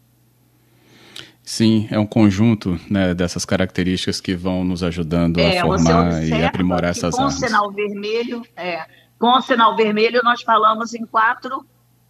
Sim, 1.42 1.88
é 1.92 2.00
um 2.00 2.08
conjunto 2.08 2.80
né, 2.90 3.14
dessas 3.14 3.46
características 3.46 4.20
que 4.20 4.36
vão 4.36 4.64
nos 4.64 4.82
ajudando 4.84 5.40
é, 5.40 5.60
a 5.60 5.62
formar 5.62 6.24
e 6.24 6.44
aprimorar 6.44 6.90
essas 6.90 7.16
com 7.16 7.22
armas. 7.22 7.40
Com 7.40 7.48
sinal 7.48 7.72
vermelho, 7.72 8.42
é, 8.56 8.88
com 9.26 9.32
o 9.32 9.42
sinal 9.42 9.76
vermelho 9.76 10.22
nós 10.24 10.44
falamos 10.44 10.94
em 10.94 11.04
quatro 11.04 11.66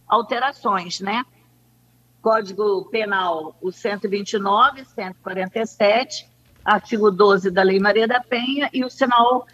alterações, 0.06 1.00
né? 1.00 1.24
Código 2.20 2.90
Penal, 2.90 3.56
o 3.62 3.72
129, 3.72 4.84
147, 4.84 6.30
artigo 6.62 7.10
12 7.10 7.50
da 7.50 7.62
Lei 7.62 7.80
Maria 7.80 8.06
da 8.06 8.20
Penha 8.20 8.68
e 8.70 8.84
o 8.84 8.90
sinal 8.90 9.46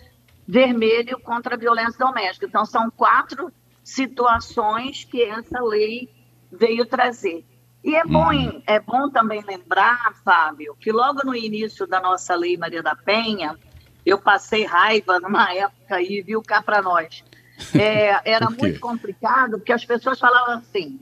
vermelho 0.44 1.20
contra 1.20 1.54
a 1.54 1.56
violência 1.56 2.04
doméstica. 2.04 2.46
Então, 2.46 2.66
são 2.66 2.90
quatro 2.90 3.52
situações 3.84 5.04
que 5.04 5.22
essa 5.22 5.62
lei 5.62 6.10
veio 6.50 6.84
trazer. 6.84 7.46
E 7.84 7.94
é 7.94 8.04
bom, 8.04 8.34
uhum. 8.34 8.60
é 8.66 8.80
bom 8.80 9.08
também 9.08 9.40
lembrar, 9.46 10.14
Fábio, 10.24 10.74
que 10.80 10.90
logo 10.90 11.24
no 11.24 11.36
início 11.36 11.86
da 11.86 12.00
nossa 12.00 12.34
lei 12.34 12.56
Maria 12.56 12.82
da 12.82 12.96
Penha, 12.96 13.56
eu 14.04 14.20
passei 14.20 14.64
raiva 14.64 15.20
numa 15.20 15.54
época 15.54 15.94
aí, 15.94 16.22
viu, 16.22 16.42
cá 16.42 16.60
para 16.60 16.82
nós. 16.82 17.22
É, 17.74 18.20
era 18.24 18.48
muito 18.50 18.78
complicado, 18.80 19.58
porque 19.58 19.72
as 19.72 19.84
pessoas 19.84 20.18
falavam 20.18 20.58
assim, 20.58 21.00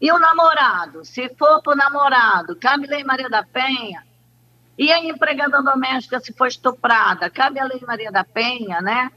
e 0.00 0.12
o 0.12 0.18
namorado? 0.18 1.04
Se 1.04 1.28
for 1.36 1.62
para 1.62 1.72
o 1.72 1.76
namorado, 1.76 2.56
cabe 2.56 2.86
lei 2.86 3.02
Maria 3.02 3.30
da 3.30 3.42
Penha? 3.42 4.04
E 4.78 4.92
a 4.92 5.02
empregada 5.02 5.62
doméstica, 5.62 6.20
se 6.20 6.34
for 6.34 6.46
estuprada, 6.46 7.30
cabe 7.30 7.58
a 7.58 7.64
lei 7.64 7.80
Maria 7.86 8.12
da 8.12 8.22
Penha, 8.22 8.80
né? 8.82 9.10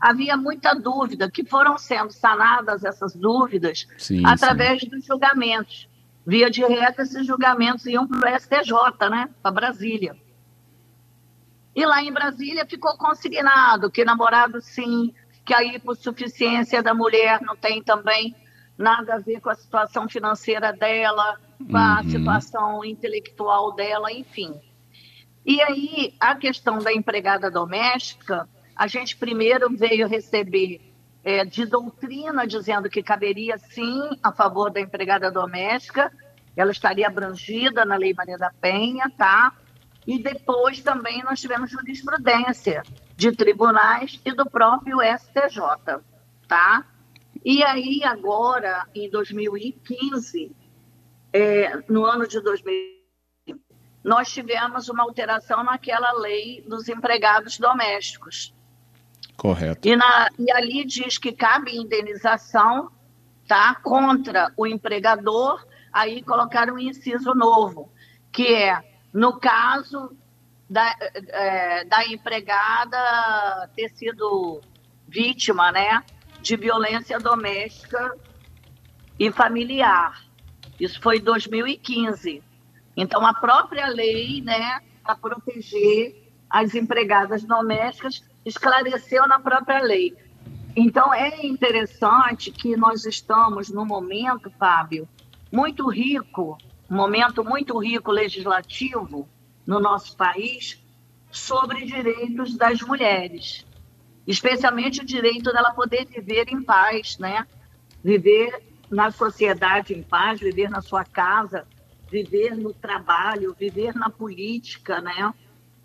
Havia 0.00 0.36
muita 0.36 0.74
dúvida, 0.74 1.30
que 1.30 1.44
foram 1.44 1.78
sendo 1.78 2.12
sanadas 2.12 2.84
essas 2.84 3.14
dúvidas 3.14 3.86
sim, 3.96 4.26
através 4.26 4.80
sim. 4.80 4.88
dos 4.88 5.04
julgamentos. 5.04 5.88
Via 6.26 6.50
de 6.50 6.60
regra, 6.60 7.04
esses 7.04 7.24
julgamentos 7.24 7.86
iam 7.86 8.06
para 8.06 8.34
o 8.34 8.40
STJ, 8.40 9.08
né? 9.08 9.30
Para 9.40 9.52
Brasília. 9.52 10.16
E 11.72 11.86
lá 11.86 12.02
em 12.02 12.12
Brasília 12.12 12.66
ficou 12.66 12.96
consignado 12.98 13.90
que 13.90 14.04
namorado 14.04 14.60
sim, 14.60 15.14
que 15.46 15.54
a 15.54 15.62
hipossuficiência 15.62 16.82
da 16.82 16.92
mulher 16.92 17.40
não 17.40 17.54
tem 17.56 17.80
também 17.80 18.34
nada 18.76 19.14
a 19.14 19.18
ver 19.18 19.40
com 19.40 19.48
a 19.48 19.54
situação 19.54 20.08
financeira 20.08 20.72
dela, 20.72 21.38
com 21.70 21.76
a 21.76 22.00
uhum. 22.02 22.10
situação 22.10 22.84
intelectual 22.84 23.72
dela, 23.72 24.12
enfim. 24.12 24.60
E 25.46 25.62
aí, 25.62 26.14
a 26.18 26.34
questão 26.34 26.78
da 26.78 26.92
empregada 26.92 27.48
doméstica, 27.48 28.48
a 28.74 28.88
gente 28.88 29.16
primeiro 29.16 29.70
veio 29.70 30.08
receber 30.08 30.80
é, 31.22 31.44
de 31.44 31.64
doutrina 31.64 32.44
dizendo 32.44 32.90
que 32.90 33.00
caberia 33.00 33.56
sim 33.56 34.10
a 34.22 34.32
favor 34.32 34.70
da 34.70 34.80
empregada 34.80 35.30
doméstica, 35.30 36.12
ela 36.56 36.72
estaria 36.72 37.06
abrangida 37.06 37.84
na 37.84 37.96
Lei 37.96 38.12
Maria 38.12 38.36
da 38.36 38.50
Penha, 38.60 39.08
tá? 39.16 39.52
E 40.04 40.20
depois 40.20 40.80
também 40.80 41.22
nós 41.22 41.40
tivemos 41.40 41.70
jurisprudência 41.70 42.82
de 43.16 43.32
tribunais 43.32 44.20
e 44.24 44.32
do 44.32 44.48
próprio 44.48 44.98
STJ, 45.00 46.00
tá? 46.46 46.84
E 47.44 47.62
aí 47.62 48.02
agora, 48.04 48.86
em 48.94 49.08
2015, 49.08 50.54
é, 51.32 51.82
no 51.88 52.04
ano 52.04 52.28
de 52.28 52.40
2015, 52.40 52.96
nós 54.04 54.28
tivemos 54.30 54.88
uma 54.88 55.02
alteração 55.02 55.64
naquela 55.64 56.12
lei 56.12 56.62
dos 56.62 56.88
empregados 56.88 57.58
domésticos. 57.58 58.54
Correto. 59.36 59.86
E, 59.86 59.96
na, 59.96 60.28
e 60.38 60.50
ali 60.52 60.84
diz 60.84 61.18
que 61.18 61.32
cabe 61.32 61.76
indenização 61.76 62.90
tá, 63.48 63.74
contra 63.82 64.52
o 64.56 64.66
empregador, 64.66 65.66
aí 65.92 66.22
colocaram 66.22 66.74
um 66.74 66.78
inciso 66.78 67.34
novo, 67.34 67.90
que 68.32 68.54
é, 68.54 68.80
no 69.12 69.38
caso 69.38 70.16
da, 70.68 70.94
é, 71.28 71.84
da 71.84 72.04
empregada 72.06 73.70
ter 73.74 73.88
sido 73.90 74.60
vítima 75.08 75.70
né, 75.70 76.02
de 76.42 76.56
violência 76.56 77.18
doméstica 77.18 78.16
e 79.18 79.30
familiar. 79.30 80.22
Isso 80.78 81.00
foi 81.00 81.18
em 81.18 81.22
2015. 81.22 82.42
Então, 82.96 83.24
a 83.24 83.34
própria 83.34 83.86
lei, 83.88 84.42
né, 84.42 84.80
para 85.02 85.14
proteger 85.14 86.30
as 86.50 86.74
empregadas 86.74 87.44
domésticas, 87.44 88.22
esclareceu 88.44 89.26
na 89.26 89.38
própria 89.38 89.80
lei. 89.80 90.16
Então, 90.74 91.12
é 91.12 91.46
interessante 91.46 92.50
que 92.50 92.76
nós 92.76 93.06
estamos 93.06 93.70
no 93.70 93.86
momento, 93.86 94.50
Fábio, 94.58 95.08
muito 95.50 95.88
rico, 95.88 96.58
momento 96.88 97.42
muito 97.42 97.78
rico 97.78 98.10
legislativo 98.10 99.28
no 99.66 99.80
nosso 99.80 100.16
país 100.16 100.80
sobre 101.30 101.84
direitos 101.84 102.56
das 102.56 102.80
mulheres, 102.80 103.66
especialmente 104.26 105.00
o 105.00 105.04
direito 105.04 105.52
dela 105.52 105.72
poder 105.72 106.06
viver 106.06 106.48
em 106.48 106.62
paz, 106.62 107.18
né? 107.18 107.46
Viver 108.02 108.62
na 108.90 109.10
sociedade 109.10 109.92
em 109.92 110.02
paz, 110.02 110.40
viver 110.40 110.70
na 110.70 110.80
sua 110.80 111.04
casa, 111.04 111.66
viver 112.10 112.56
no 112.56 112.72
trabalho, 112.72 113.56
viver 113.58 113.94
na 113.94 114.08
política, 114.08 115.00
né? 115.00 115.34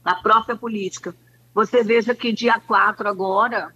Na 0.05 0.15
própria 0.15 0.55
política. 0.55 1.15
Você 1.53 1.83
veja 1.83 2.15
que 2.15 2.31
dia 2.31 2.59
4 2.59 3.07
agora, 3.09 3.75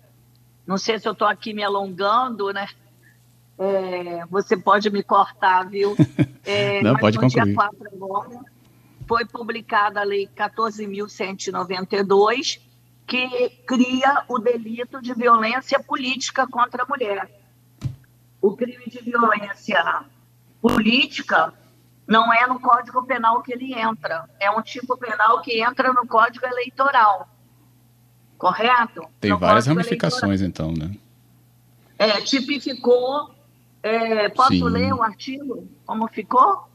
não 0.65 0.77
sei 0.77 0.99
se 0.99 1.07
eu 1.07 1.13
estou 1.13 1.27
aqui 1.27 1.53
me 1.53 1.63
alongando, 1.63 2.53
né? 2.53 2.67
É, 3.57 4.25
você 4.27 4.55
pode 4.55 4.89
me 4.89 5.01
cortar, 5.01 5.67
viu? 5.67 5.95
É, 6.47 6.79
não, 6.83 6.95
pode 6.95 7.17
concluir. 7.17 7.43
dia 7.43 7.55
4 7.55 7.87
agora 7.91 8.39
foi 9.07 9.25
publicada 9.25 10.01
a 10.01 10.03
Lei 10.03 10.27
14.192, 10.35 12.59
que 13.07 13.49
cria 13.67 14.23
o 14.27 14.39
delito 14.39 14.99
de 15.01 15.13
violência 15.13 15.79
política 15.79 16.45
contra 16.47 16.83
a 16.83 16.85
mulher. 16.85 17.29
O 18.41 18.55
crime 18.55 18.85
de 18.87 18.99
violência 19.01 20.03
política 20.61 21.53
não 22.07 22.31
é 22.33 22.47
no 22.47 22.59
Código 22.59 23.03
Penal 23.03 23.41
que 23.41 23.53
ele 23.53 23.73
entra, 23.73 24.29
é 24.39 24.51
um 24.51 24.61
tipo 24.61 24.95
penal 24.97 25.41
que 25.41 25.61
entra 25.61 25.91
no 25.93 26.07
Código 26.07 26.45
Eleitoral. 26.45 27.27
Correto? 28.37 29.07
Tem 29.19 29.31
no 29.31 29.39
várias 29.39 29.65
ramificações, 29.65 30.41
eleitoral. 30.41 30.71
então, 30.71 30.87
né? 30.87 30.95
É, 31.97 32.21
tipificou. 32.21 33.33
É, 33.81 34.29
posso 34.29 34.53
Sim. 34.53 34.63
ler 34.63 34.93
o 34.93 35.01
artigo? 35.01 35.67
Como 35.85 36.07
ficou? 36.07 36.67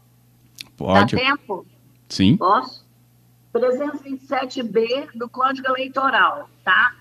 Pode. 0.76 1.14
Dá 1.14 1.22
tempo? 1.22 1.64
Sim. 2.10 2.36
Posso? 2.36 2.84
327B 3.54 5.12
do 5.14 5.28
Código 5.28 5.68
Eleitoral, 5.68 6.50
tá? 6.64 6.94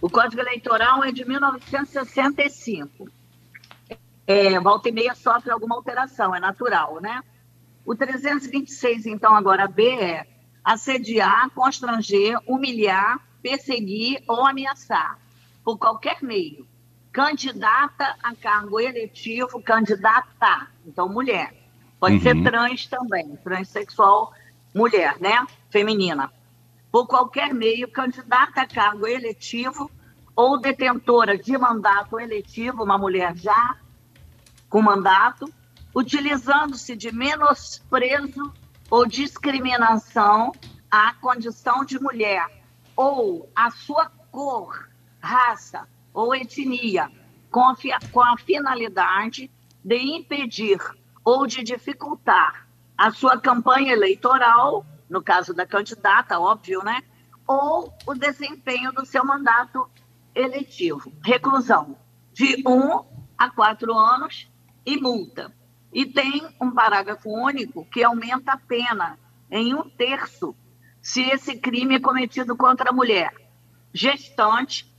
O 0.00 0.08
Código 0.08 0.40
Eleitoral 0.40 1.02
é 1.04 1.10
de 1.10 1.24
1965. 1.24 3.10
É, 4.26 4.60
volta 4.60 4.88
e 4.88 4.92
meia 4.92 5.14
sofre 5.14 5.50
alguma 5.50 5.74
alteração, 5.74 6.34
é 6.34 6.40
natural, 6.40 7.00
né? 7.00 7.22
O 7.84 7.94
326, 7.94 9.06
então, 9.06 9.34
agora 9.34 9.66
B 9.68 9.88
é 9.88 10.26
assediar, 10.64 11.48
constranger, 11.50 12.38
humilhar, 12.46 13.20
perseguir 13.40 14.22
ou 14.26 14.44
ameaçar, 14.44 15.18
por 15.64 15.78
qualquer 15.78 16.22
meio. 16.22 16.66
Candidata 17.12 18.16
a 18.22 18.34
cargo 18.34 18.80
eletivo, 18.80 19.62
candidata, 19.62 20.68
então 20.84 21.08
mulher. 21.08 21.55
Pode 21.98 22.16
uhum. 22.16 22.20
ser 22.20 22.42
trans 22.42 22.86
também, 22.86 23.36
transexual, 23.36 24.32
mulher, 24.74 25.16
né? 25.20 25.46
Feminina. 25.70 26.30
Por 26.92 27.06
qualquer 27.06 27.52
meio, 27.54 27.90
candidata 27.90 28.62
a 28.62 28.66
cargo 28.66 29.06
eletivo 29.06 29.90
ou 30.34 30.60
detentora 30.60 31.38
de 31.38 31.56
mandato 31.56 32.20
eletivo, 32.20 32.84
uma 32.84 32.98
mulher 32.98 33.34
já 33.36 33.76
com 34.68 34.82
mandato, 34.82 35.50
utilizando-se 35.94 36.94
de 36.94 37.10
menosprezo 37.10 38.52
ou 38.90 39.06
discriminação 39.06 40.52
à 40.90 41.14
condição 41.14 41.84
de 41.84 41.98
mulher 41.98 42.46
ou 42.94 43.50
à 43.56 43.70
sua 43.70 44.10
cor, 44.30 44.88
raça 45.20 45.88
ou 46.12 46.34
etnia, 46.34 47.10
com 47.50 47.60
a, 47.60 47.76
com 48.12 48.20
a 48.20 48.36
finalidade 48.36 49.50
de 49.82 49.96
impedir 49.96 50.78
ou 51.26 51.44
de 51.44 51.64
dificultar 51.64 52.68
a 52.96 53.10
sua 53.10 53.36
campanha 53.36 53.92
eleitoral, 53.92 54.86
no 55.10 55.20
caso 55.20 55.52
da 55.52 55.66
candidata, 55.66 56.38
óbvio, 56.38 56.84
né? 56.84 57.02
Ou 57.44 57.92
o 58.06 58.14
desempenho 58.14 58.92
do 58.92 59.04
seu 59.04 59.24
mandato 59.24 59.90
eletivo. 60.32 61.12
Reclusão 61.24 61.98
de 62.32 62.62
um 62.64 63.04
a 63.36 63.50
quatro 63.50 63.92
anos 63.92 64.48
e 64.86 64.96
multa. 64.96 65.52
E 65.92 66.06
tem 66.06 66.46
um 66.60 66.70
parágrafo 66.70 67.28
único 67.28 67.84
que 67.86 68.04
aumenta 68.04 68.52
a 68.52 68.58
pena 68.58 69.18
em 69.50 69.74
um 69.74 69.90
terço 69.90 70.54
se 71.02 71.22
esse 71.22 71.56
crime 71.56 71.96
é 71.96 72.00
cometido 72.00 72.56
contra 72.56 72.90
a 72.90 72.92
mulher 72.92 73.34
gestante 73.92 74.94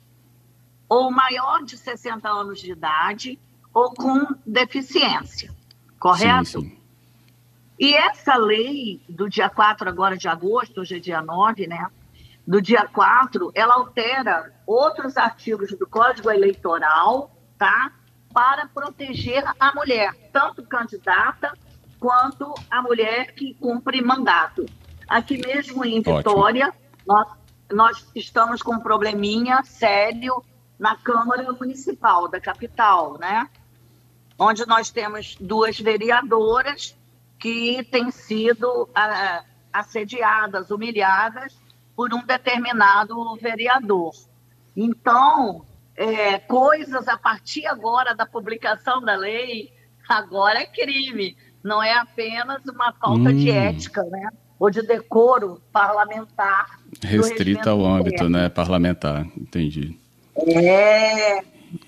ou 0.89 1.09
maior 1.09 1.63
de 1.63 1.77
60 1.77 2.27
anos 2.27 2.59
de 2.59 2.71
idade 2.71 3.39
ou 3.73 3.93
com 3.93 4.25
deficiência, 4.45 5.55
correto? 5.99 6.45
Sim, 6.45 6.61
sim. 6.61 6.77
E 7.79 7.93
essa 7.93 8.35
lei 8.35 9.01
do 9.07 9.29
dia 9.29 9.49
4 9.49 9.87
agora 9.87 10.17
de 10.17 10.27
agosto, 10.27 10.81
hoje 10.81 10.97
é 10.97 10.99
dia 10.99 11.21
9, 11.21 11.67
né? 11.67 11.87
Do 12.45 12.61
dia 12.61 12.87
4, 12.87 13.51
ela 13.53 13.75
altera 13.75 14.53
outros 14.65 15.17
artigos 15.17 15.69
do 15.77 15.85
Código 15.85 16.31
Eleitoral, 16.31 17.31
tá? 17.57 17.91
para 18.37 18.67
proteger 18.67 19.43
a 19.59 19.73
mulher, 19.73 20.13
tanto 20.31 20.61
candidata 20.61 21.51
quanto 21.99 22.53
a 22.69 22.83
mulher 22.83 23.33
que 23.33 23.55
cumpre 23.55 23.99
mandato. 23.99 24.63
Aqui 25.07 25.43
mesmo 25.43 25.83
em 25.83 26.03
Vitória, 26.03 26.71
nós, 27.07 27.27
nós 27.71 28.07
estamos 28.13 28.61
com 28.61 28.75
um 28.75 28.79
probleminha 28.79 29.63
sério 29.63 30.43
na 30.77 30.95
Câmara 30.95 31.51
Municipal 31.51 32.27
da 32.27 32.39
capital, 32.39 33.17
né? 33.17 33.49
Onde 34.37 34.65
nós 34.65 34.91
temos 34.91 35.35
duas 35.39 35.79
vereadoras 35.79 36.95
que 37.39 37.83
têm 37.91 38.11
sido 38.11 38.87
ah, 38.93 39.43
assediadas, 39.71 40.69
humilhadas 40.69 41.55
por 41.95 42.13
um 42.13 42.23
determinado 42.25 43.35
vereador. 43.37 44.11
Então, 44.75 45.65
é, 45.95 46.37
coisas 46.37 47.07
a 47.07 47.17
partir 47.17 47.65
agora 47.65 48.15
da 48.15 48.25
publicação 48.25 49.01
da 49.01 49.15
lei, 49.15 49.73
agora 50.07 50.59
é 50.59 50.65
crime. 50.67 51.35
Não 51.63 51.81
é 51.81 51.93
apenas 51.93 52.63
uma 52.65 52.93
falta 52.93 53.29
hum. 53.29 53.35
de 53.35 53.49
ética, 53.49 54.03
né? 54.03 54.29
Ou 54.59 54.69
de 54.69 54.81
decoro 54.83 55.61
parlamentar. 55.71 56.79
Restrita 57.01 57.71
ao 57.71 57.83
âmbito 57.83 58.29
né, 58.29 58.49
parlamentar, 58.49 59.25
entendi. 59.35 59.99
É. 60.35 61.43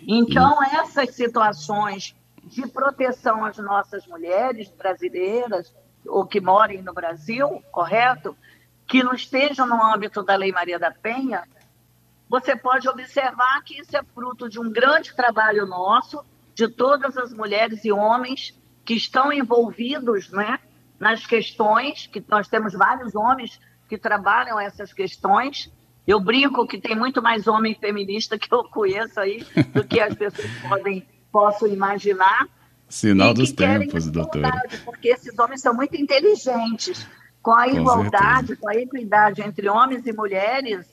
Então, 0.07 0.57
hum. 0.57 0.63
essas 0.63 1.15
situações 1.15 2.15
de 2.49 2.67
proteção 2.67 3.45
às 3.45 3.57
nossas 3.57 4.05
mulheres 4.07 4.69
brasileiras 4.69 5.73
ou 6.05 6.25
que 6.25 6.41
morem 6.41 6.81
no 6.81 6.93
Brasil, 6.93 7.63
correto? 7.71 8.35
Que 8.87 9.03
não 9.03 9.13
estejam 9.13 9.67
no 9.67 9.81
âmbito 9.81 10.23
da 10.23 10.35
Lei 10.35 10.51
Maria 10.51 10.79
da 10.79 10.91
Penha, 10.91 11.43
você 12.27 12.55
pode 12.55 12.87
observar 12.87 13.61
que 13.63 13.79
isso 13.79 13.95
é 13.95 14.03
fruto 14.03 14.49
de 14.49 14.59
um 14.59 14.71
grande 14.71 15.15
trabalho 15.15 15.65
nosso, 15.65 16.23
de 16.53 16.67
todas 16.67 17.17
as 17.17 17.33
mulheres 17.33 17.83
e 17.85 17.91
homens 17.91 18.55
que 18.85 18.93
estão 18.93 19.31
envolvidos 19.31 20.29
né, 20.31 20.59
nas 20.99 21.25
questões, 21.25 22.07
que 22.07 22.23
nós 22.27 22.47
temos 22.47 22.73
vários 22.73 23.15
homens 23.15 23.59
que 23.87 23.97
trabalham 23.97 24.59
essas 24.59 24.93
questões. 24.93 25.71
Eu 26.05 26.19
brinco 26.19 26.67
que 26.67 26.79
tem 26.79 26.95
muito 26.95 27.21
mais 27.21 27.47
homem 27.47 27.75
feminista 27.75 28.37
que 28.37 28.51
eu 28.53 28.63
conheço 28.63 29.19
aí 29.19 29.43
do 29.73 29.83
que 29.83 29.99
as 29.99 30.15
pessoas 30.15 30.49
podem 30.67 31.07
possam 31.31 31.67
imaginar. 31.67 32.47
Sinal 32.87 33.33
dos 33.33 33.51
tempos, 33.51 34.09
doutora. 34.09 34.51
Porque 34.83 35.09
esses 35.09 35.37
homens 35.37 35.61
são 35.61 35.73
muito 35.73 35.95
inteligentes. 35.95 37.07
Com 37.41 37.51
a 37.51 37.65
com 37.69 37.77
igualdade, 37.77 38.47
certeza. 38.47 38.61
com 38.61 38.69
a 38.69 38.75
equidade 38.75 39.41
entre 39.41 39.69
homens 39.69 40.05
e 40.05 40.11
mulheres, 40.11 40.85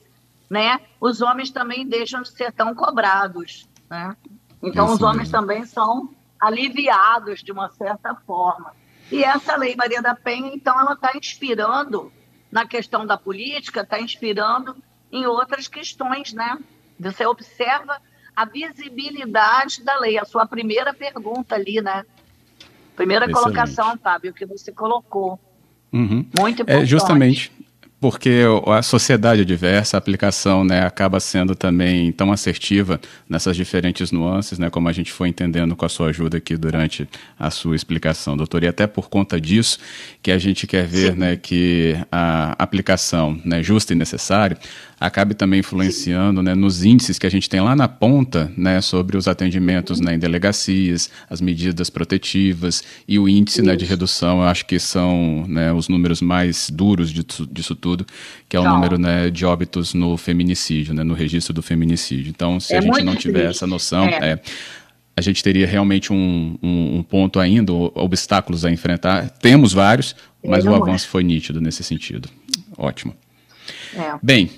né, 0.48 0.80
os 1.00 1.20
homens 1.20 1.50
também 1.50 1.86
deixam 1.86 2.22
de 2.22 2.30
ser 2.30 2.52
tão 2.52 2.72
cobrados. 2.72 3.68
Né? 3.90 4.16
Então, 4.62 4.86
Isso 4.86 4.94
os 4.94 5.02
homens 5.02 5.30
mesmo. 5.30 5.40
também 5.40 5.64
são 5.64 6.10
aliviados 6.40 7.42
de 7.42 7.50
uma 7.50 7.68
certa 7.70 8.14
forma. 8.14 8.72
E 9.10 9.24
essa 9.24 9.56
Lei 9.56 9.74
Maria 9.74 10.00
da 10.00 10.14
Penha, 10.14 10.52
então, 10.54 10.78
ela 10.78 10.92
está 10.92 11.12
inspirando 11.16 12.12
na 12.50 12.66
questão 12.66 13.04
da 13.04 13.16
política, 13.16 13.80
está 13.80 14.00
inspirando 14.00 14.76
em 15.10 15.26
outras 15.26 15.68
questões, 15.68 16.32
né? 16.32 16.58
Você 16.98 17.26
observa 17.26 18.00
a 18.36 18.44
visibilidade 18.44 19.82
da 19.82 19.98
lei, 19.98 20.18
a 20.18 20.26
sua 20.26 20.46
primeira 20.46 20.92
pergunta 20.92 21.54
ali, 21.54 21.80
né? 21.80 22.04
Primeira 22.94 23.24
Excelente. 23.24 23.42
colocação, 23.42 23.98
Fábio, 23.98 24.34
que 24.34 24.44
você 24.44 24.70
colocou. 24.70 25.40
Uhum. 25.92 26.26
Muito 26.38 26.62
importante. 26.62 26.82
É 26.82 26.84
justamente 26.84 27.50
porque 27.98 28.42
a 28.66 28.82
sociedade 28.82 29.40
é 29.40 29.44
diversa, 29.44 29.96
a 29.96 29.98
aplicação 29.98 30.62
né, 30.62 30.84
acaba 30.84 31.18
sendo 31.18 31.54
também 31.54 32.12
tão 32.12 32.30
assertiva 32.30 33.00
nessas 33.28 33.56
diferentes 33.56 34.12
nuances, 34.12 34.58
né, 34.58 34.68
como 34.68 34.88
a 34.88 34.92
gente 34.92 35.10
foi 35.10 35.28
entendendo 35.28 35.74
com 35.74 35.84
a 35.84 35.88
sua 35.88 36.08
ajuda 36.08 36.36
aqui 36.36 36.56
durante 36.56 37.08
a 37.38 37.50
sua 37.50 37.74
explicação, 37.74 38.36
doutor. 38.36 38.62
E 38.64 38.68
até 38.68 38.86
por 38.86 39.08
conta 39.08 39.40
disso 39.40 39.78
que 40.22 40.30
a 40.30 40.38
gente 40.38 40.66
quer 40.66 40.86
ver 40.86 41.16
né, 41.16 41.36
que 41.36 41.96
a 42.12 42.54
aplicação 42.62 43.40
né, 43.44 43.62
justa 43.62 43.94
e 43.94 43.96
necessária 43.96 44.58
acabe 44.98 45.34
também 45.34 45.60
influenciando 45.60 46.42
né, 46.42 46.54
nos 46.54 46.84
índices 46.84 47.18
que 47.18 47.26
a 47.26 47.30
gente 47.30 47.48
tem 47.48 47.60
lá 47.60 47.76
na 47.76 47.86
ponta 47.86 48.50
né, 48.56 48.80
sobre 48.80 49.16
os 49.16 49.28
atendimentos 49.28 50.00
né, 50.00 50.14
em 50.14 50.18
delegacias, 50.18 51.10
as 51.28 51.40
medidas 51.40 51.90
protetivas 51.90 52.82
e 53.06 53.18
o 53.18 53.28
índice 53.28 53.60
né, 53.60 53.76
de 53.76 53.84
redução, 53.84 54.38
eu 54.38 54.44
acho 54.44 54.64
que 54.64 54.78
são 54.78 55.44
né, 55.48 55.72
os 55.72 55.88
números 55.88 56.22
mais 56.22 56.70
duros 56.70 57.12
disso, 57.12 57.74
tudo, 57.74 58.06
que 58.48 58.56
é 58.56 58.60
o 58.60 58.64
Não. 58.64 58.74
número 58.74 58.98
né, 58.98 59.30
de 59.30 59.44
óbitos 59.44 59.92
no 59.92 60.16
feminicídio, 60.16 60.94
né, 60.94 61.04
no 61.04 61.14
registro 61.14 61.52
do 61.52 61.62
feminicídio. 61.62 62.30
Então, 62.30 62.58
se 62.58 62.74
é 62.74 62.78
a 62.78 62.80
gente 62.80 63.02
não 63.02 63.14
tiver 63.14 63.40
triste. 63.40 63.56
essa 63.56 63.66
noção, 63.66 64.06
é. 64.06 64.32
É, 64.32 64.40
a 65.14 65.20
gente 65.20 65.42
teria 65.42 65.66
realmente 65.66 66.12
um, 66.12 66.58
um, 66.62 66.98
um, 66.98 67.02
ponto 67.02 67.40
ainda, 67.40 67.72
obstáculos 67.72 68.64
a 68.64 68.70
enfrentar. 68.70 69.30
Temos 69.30 69.72
vários, 69.72 70.14
mas 70.44 70.64
o 70.66 70.74
avanço 70.74 71.08
foi 71.08 71.24
nítido 71.24 71.58
nesse 71.58 71.82
sentido. 71.82 72.28
Ótimo. 72.76 73.14
É. 73.94 74.14
Bem, 74.22 74.50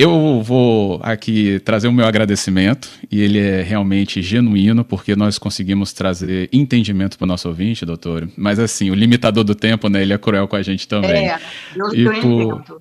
eu 0.00 0.40
vou 0.44 1.00
aqui 1.02 1.58
trazer 1.64 1.88
o 1.88 1.92
meu 1.92 2.06
agradecimento, 2.06 2.88
e 3.10 3.20
ele 3.20 3.40
é 3.40 3.62
realmente 3.62 4.22
genuíno, 4.22 4.84
porque 4.84 5.16
nós 5.16 5.38
conseguimos 5.38 5.92
trazer 5.92 6.48
entendimento 6.52 7.18
para 7.18 7.24
o 7.24 7.26
nosso 7.26 7.48
ouvinte, 7.48 7.84
doutor. 7.84 8.28
Mas, 8.36 8.60
assim, 8.60 8.92
o 8.92 8.94
limitador 8.94 9.42
do 9.42 9.56
tempo, 9.56 9.88
né, 9.88 10.02
ele 10.02 10.12
é 10.12 10.18
cruel 10.18 10.46
com 10.46 10.54
a 10.54 10.62
gente 10.62 10.86
também. 10.86 11.28
É, 11.28 11.40
eu, 11.74 11.92
e 11.92 12.04
eu 12.04 12.20
por, 12.20 12.80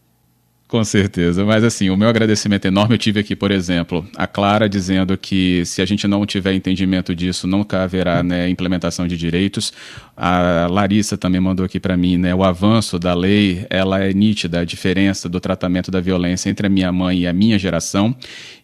com 0.68 0.84
certeza, 0.84 1.46
mas 1.46 1.64
assim, 1.64 1.90
o 1.90 1.96
meu 1.96 2.10
agradecimento 2.10 2.66
é 2.66 2.68
enorme. 2.68 2.96
Eu 2.96 2.98
tive 2.98 3.22
aqui, 3.22 3.36
por 3.36 3.52
exemplo, 3.52 4.06
a 4.18 4.28
Clara 4.28 4.68
dizendo 4.68 5.18
que 5.18 5.66
se 5.66 5.82
a 5.82 5.86
gente 5.86 6.06
não 6.08 6.26
tiver 6.26 6.54
entendimento 6.54 7.16
disso, 7.16 7.48
nunca 7.48 7.84
haverá 7.84 8.22
né, 8.22 8.50
implementação 8.50 9.08
de 9.08 9.16
direitos. 9.16 9.72
A 10.16 10.68
Larissa 10.70 11.18
também 11.18 11.40
mandou 11.40 11.66
aqui 11.66 11.80
para 11.80 11.96
mim, 11.96 12.18
né, 12.18 12.36
o 12.36 12.44
avanço 12.44 13.00
da 13.00 13.14
lei, 13.14 13.66
ela 13.70 14.04
é 14.04 14.12
nítida, 14.12 14.60
a 14.60 14.66
diferença 14.66 15.30
do 15.30 15.40
tratamento 15.40 15.90
da 15.90 16.02
violência 16.02 16.50
entre 16.50 16.68
a 16.68 16.70
minha 16.70 16.92
mãe 16.92 17.20
e 17.20 17.28
a 17.28 17.32
minha 17.32 17.58
geração. 17.58 18.14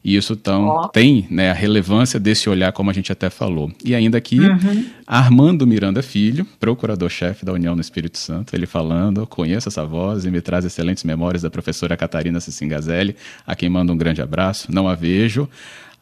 E 0.03 0.17
isso 0.17 0.35
tão, 0.35 0.67
oh. 0.67 0.87
tem 0.89 1.25
né, 1.29 1.51
a 1.51 1.53
relevância 1.53 2.19
desse 2.19 2.49
olhar, 2.49 2.73
como 2.73 2.89
a 2.89 2.93
gente 2.93 3.11
até 3.13 3.29
falou. 3.29 3.71
E 3.85 3.95
ainda 3.95 4.17
aqui, 4.17 4.37
uhum. 4.37 4.85
Armando 5.07 5.65
Miranda 5.65 6.03
Filho, 6.03 6.45
procurador-chefe 6.59 7.45
da 7.45 7.53
União 7.53 7.73
no 7.73 7.79
Espírito 7.79 8.17
Santo, 8.17 8.53
ele 8.53 8.65
falando, 8.65 9.25
conheço 9.25 9.69
essa 9.69 9.85
voz 9.85 10.25
e 10.25 10.31
me 10.31 10.41
traz 10.41 10.65
excelentes 10.65 11.05
memórias 11.05 11.43
da 11.43 11.49
professora 11.49 11.92
Catarina 11.97 12.39
Cicingazelli, 12.39 13.15
a 13.45 13.55
quem 13.55 13.69
mando 13.69 13.93
um 13.93 13.97
grande 13.97 14.21
abraço. 14.21 14.71
Não 14.71 14.87
a 14.87 14.95
vejo 14.95 15.49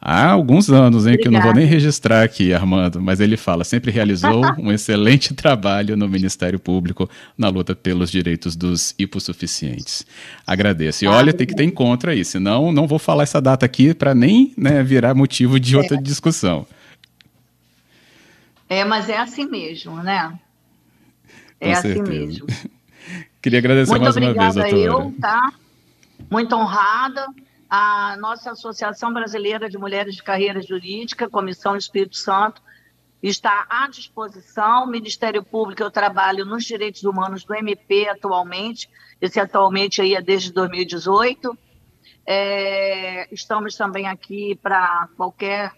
há 0.02 0.30
alguns 0.32 0.68
anos, 0.68 1.06
hein, 1.06 1.16
que 1.16 1.28
eu 1.28 1.32
não 1.32 1.40
vou 1.40 1.54
nem 1.54 1.64
registrar 1.64 2.24
aqui, 2.24 2.52
Armando, 2.52 3.00
mas 3.00 3.20
ele 3.20 3.36
fala, 3.36 3.62
sempre 3.62 3.92
realizou 3.92 4.42
um 4.58 4.72
excelente 4.72 5.32
trabalho 5.32 5.96
no 5.96 6.08
Ministério 6.08 6.58
Público 6.58 7.08
na 7.38 7.48
luta 7.48 7.72
pelos 7.72 8.10
direitos 8.10 8.56
dos 8.56 8.96
hipossuficientes. 8.98 10.04
Agradeço. 10.44 11.04
E 11.04 11.08
olha, 11.08 11.32
tem 11.32 11.46
que 11.46 11.54
ter 11.54 11.62
encontro 11.62 12.10
aí, 12.10 12.24
senão 12.24 12.72
não 12.72 12.88
vou 12.88 12.98
falar 12.98 13.22
essa 13.22 13.40
data 13.40 13.64
aqui 13.64 13.94
para 13.94 14.12
nem 14.12 14.52
né, 14.58 14.82
virar 14.82 15.14
motivo 15.14 15.60
de 15.60 15.76
outra 15.76 15.96
é. 15.96 16.00
discussão. 16.00 16.66
É, 18.68 18.84
mas 18.84 19.08
é 19.08 19.18
assim 19.18 19.46
mesmo, 19.46 20.02
né? 20.02 20.32
É 21.60 21.66
Com 21.66 21.72
assim 21.72 21.94
certeza. 21.94 22.10
mesmo. 22.10 22.46
Queria 23.40 23.58
agradecer 23.58 23.90
Muito 23.90 24.02
mais 24.02 24.16
uma 24.16 24.32
vez, 24.32 24.54
doutora. 24.54 24.76
Eu, 24.76 25.14
tá? 25.20 25.52
Muito 26.32 26.56
honrada 26.56 27.26
a 27.68 28.16
nossa 28.16 28.52
Associação 28.52 29.12
Brasileira 29.12 29.68
de 29.68 29.76
Mulheres 29.76 30.14
de 30.14 30.22
Carreira 30.22 30.62
Jurídica, 30.62 31.28
Comissão 31.28 31.76
Espírito 31.76 32.16
Santo, 32.16 32.62
está 33.22 33.66
à 33.68 33.86
disposição. 33.86 34.86
Ministério 34.86 35.44
Público, 35.44 35.82
eu 35.82 35.90
trabalho 35.90 36.46
nos 36.46 36.64
direitos 36.64 37.04
humanos 37.04 37.44
do 37.44 37.54
MP 37.54 38.08
atualmente, 38.08 38.88
esse 39.20 39.38
atualmente 39.38 40.00
aí 40.00 40.14
é 40.14 40.22
desde 40.22 40.50
2018. 40.54 41.54
É, 42.24 43.28
estamos 43.30 43.76
também 43.76 44.08
aqui 44.08 44.54
para 44.54 45.10
qualquer 45.14 45.70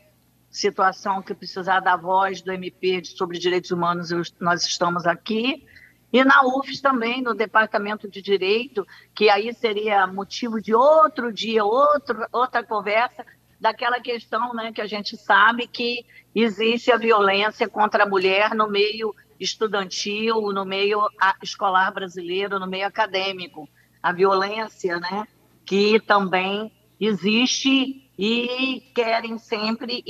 situação 0.49 1.21
que 1.21 1.35
precisar 1.35 1.81
da 1.81 1.97
voz 1.97 2.43
do 2.43 2.53
MP 2.53 3.05
sobre 3.05 3.40
direitos 3.40 3.73
humanos, 3.73 4.12
nós 4.38 4.64
estamos 4.64 5.05
aqui. 5.05 5.67
E 6.14 6.22
na 6.22 6.42
UFES 6.42 6.81
também, 6.81 7.20
no 7.20 7.35
Departamento 7.35 8.09
de 8.09 8.22
Direito, 8.22 8.87
que 9.12 9.29
aí 9.29 9.53
seria 9.53 10.07
motivo 10.07 10.62
de 10.62 10.72
outro 10.72 11.33
dia, 11.33 11.64
outro, 11.64 12.24
outra 12.31 12.62
conversa, 12.62 13.27
daquela 13.59 13.98
questão 13.98 14.55
né, 14.55 14.70
que 14.72 14.81
a 14.81 14.87
gente 14.87 15.16
sabe 15.16 15.66
que 15.66 16.07
existe 16.33 16.92
a 16.92 16.96
violência 16.96 17.68
contra 17.68 18.05
a 18.05 18.09
mulher 18.09 18.55
no 18.55 18.70
meio 18.70 19.12
estudantil, 19.40 20.53
no 20.53 20.64
meio 20.64 21.00
escolar 21.42 21.92
brasileiro, 21.92 22.61
no 22.61 22.66
meio 22.68 22.87
acadêmico. 22.87 23.68
A 24.00 24.12
violência 24.12 25.00
né, 25.00 25.27
que 25.66 25.98
também 25.98 26.70
existe 27.00 28.09
e 28.16 28.88
querem 28.94 29.37
sempre 29.37 30.05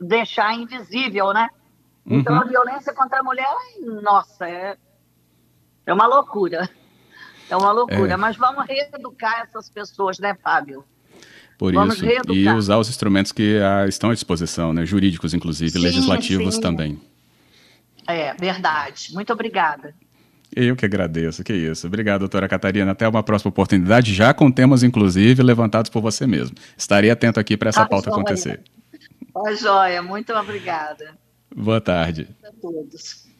deixar 0.00 0.54
invisível, 0.54 1.32
né? 1.32 1.48
Então, 2.06 2.36
uhum. 2.36 2.42
a 2.42 2.44
violência 2.44 2.94
contra 2.94 3.18
a 3.18 3.24
mulher, 3.24 3.56
nossa, 4.04 4.48
é 4.48 4.76
é 5.86 5.92
uma 5.92 6.06
loucura. 6.06 6.68
É 7.50 7.56
uma 7.56 7.72
loucura. 7.72 8.12
É. 8.12 8.16
Mas 8.16 8.36
vamos 8.36 8.64
reeducar 8.66 9.42
essas 9.42 9.68
pessoas, 9.68 10.18
né, 10.18 10.34
Fábio? 10.42 10.84
Por 11.58 11.72
vamos 11.72 11.96
isso. 11.96 12.04
Reeducar. 12.04 12.36
E 12.36 12.48
usar 12.50 12.78
os 12.78 12.88
instrumentos 12.88 13.30
que 13.32 13.58
ah, 13.58 13.86
estão 13.86 14.10
à 14.10 14.14
disposição, 14.14 14.72
né? 14.72 14.86
Jurídicos, 14.86 15.34
inclusive, 15.34 15.70
sim, 15.70 15.78
legislativos 15.78 16.56
sim. 16.56 16.60
também. 16.60 17.00
É, 18.06 18.34
verdade. 18.34 19.12
Muito 19.12 19.32
obrigada. 19.32 19.94
Eu 20.54 20.76
que 20.76 20.84
agradeço, 20.84 21.42
que 21.42 21.52
isso. 21.52 21.86
Obrigado, 21.86 22.20
doutora 22.20 22.46
Catarina. 22.46 22.90
Até 22.90 23.08
uma 23.08 23.22
próxima 23.22 23.48
oportunidade, 23.48 24.12
já 24.12 24.34
com 24.34 24.50
temas, 24.50 24.82
inclusive, 24.82 25.42
levantados 25.42 25.90
por 25.90 26.02
você 26.02 26.26
mesmo. 26.26 26.54
Estarei 26.76 27.10
atento 27.10 27.40
aqui 27.40 27.56
para 27.56 27.70
essa 27.70 27.82
tá 27.82 27.88
pauta 27.88 28.10
joia. 28.10 28.20
acontecer. 28.20 28.60
Tá 29.32 29.54
joia, 29.54 30.02
muito 30.02 30.32
obrigada. 30.34 31.16
Boa 31.54 31.80
tarde. 31.80 32.28
A 32.44 32.50
todos. 32.60 33.31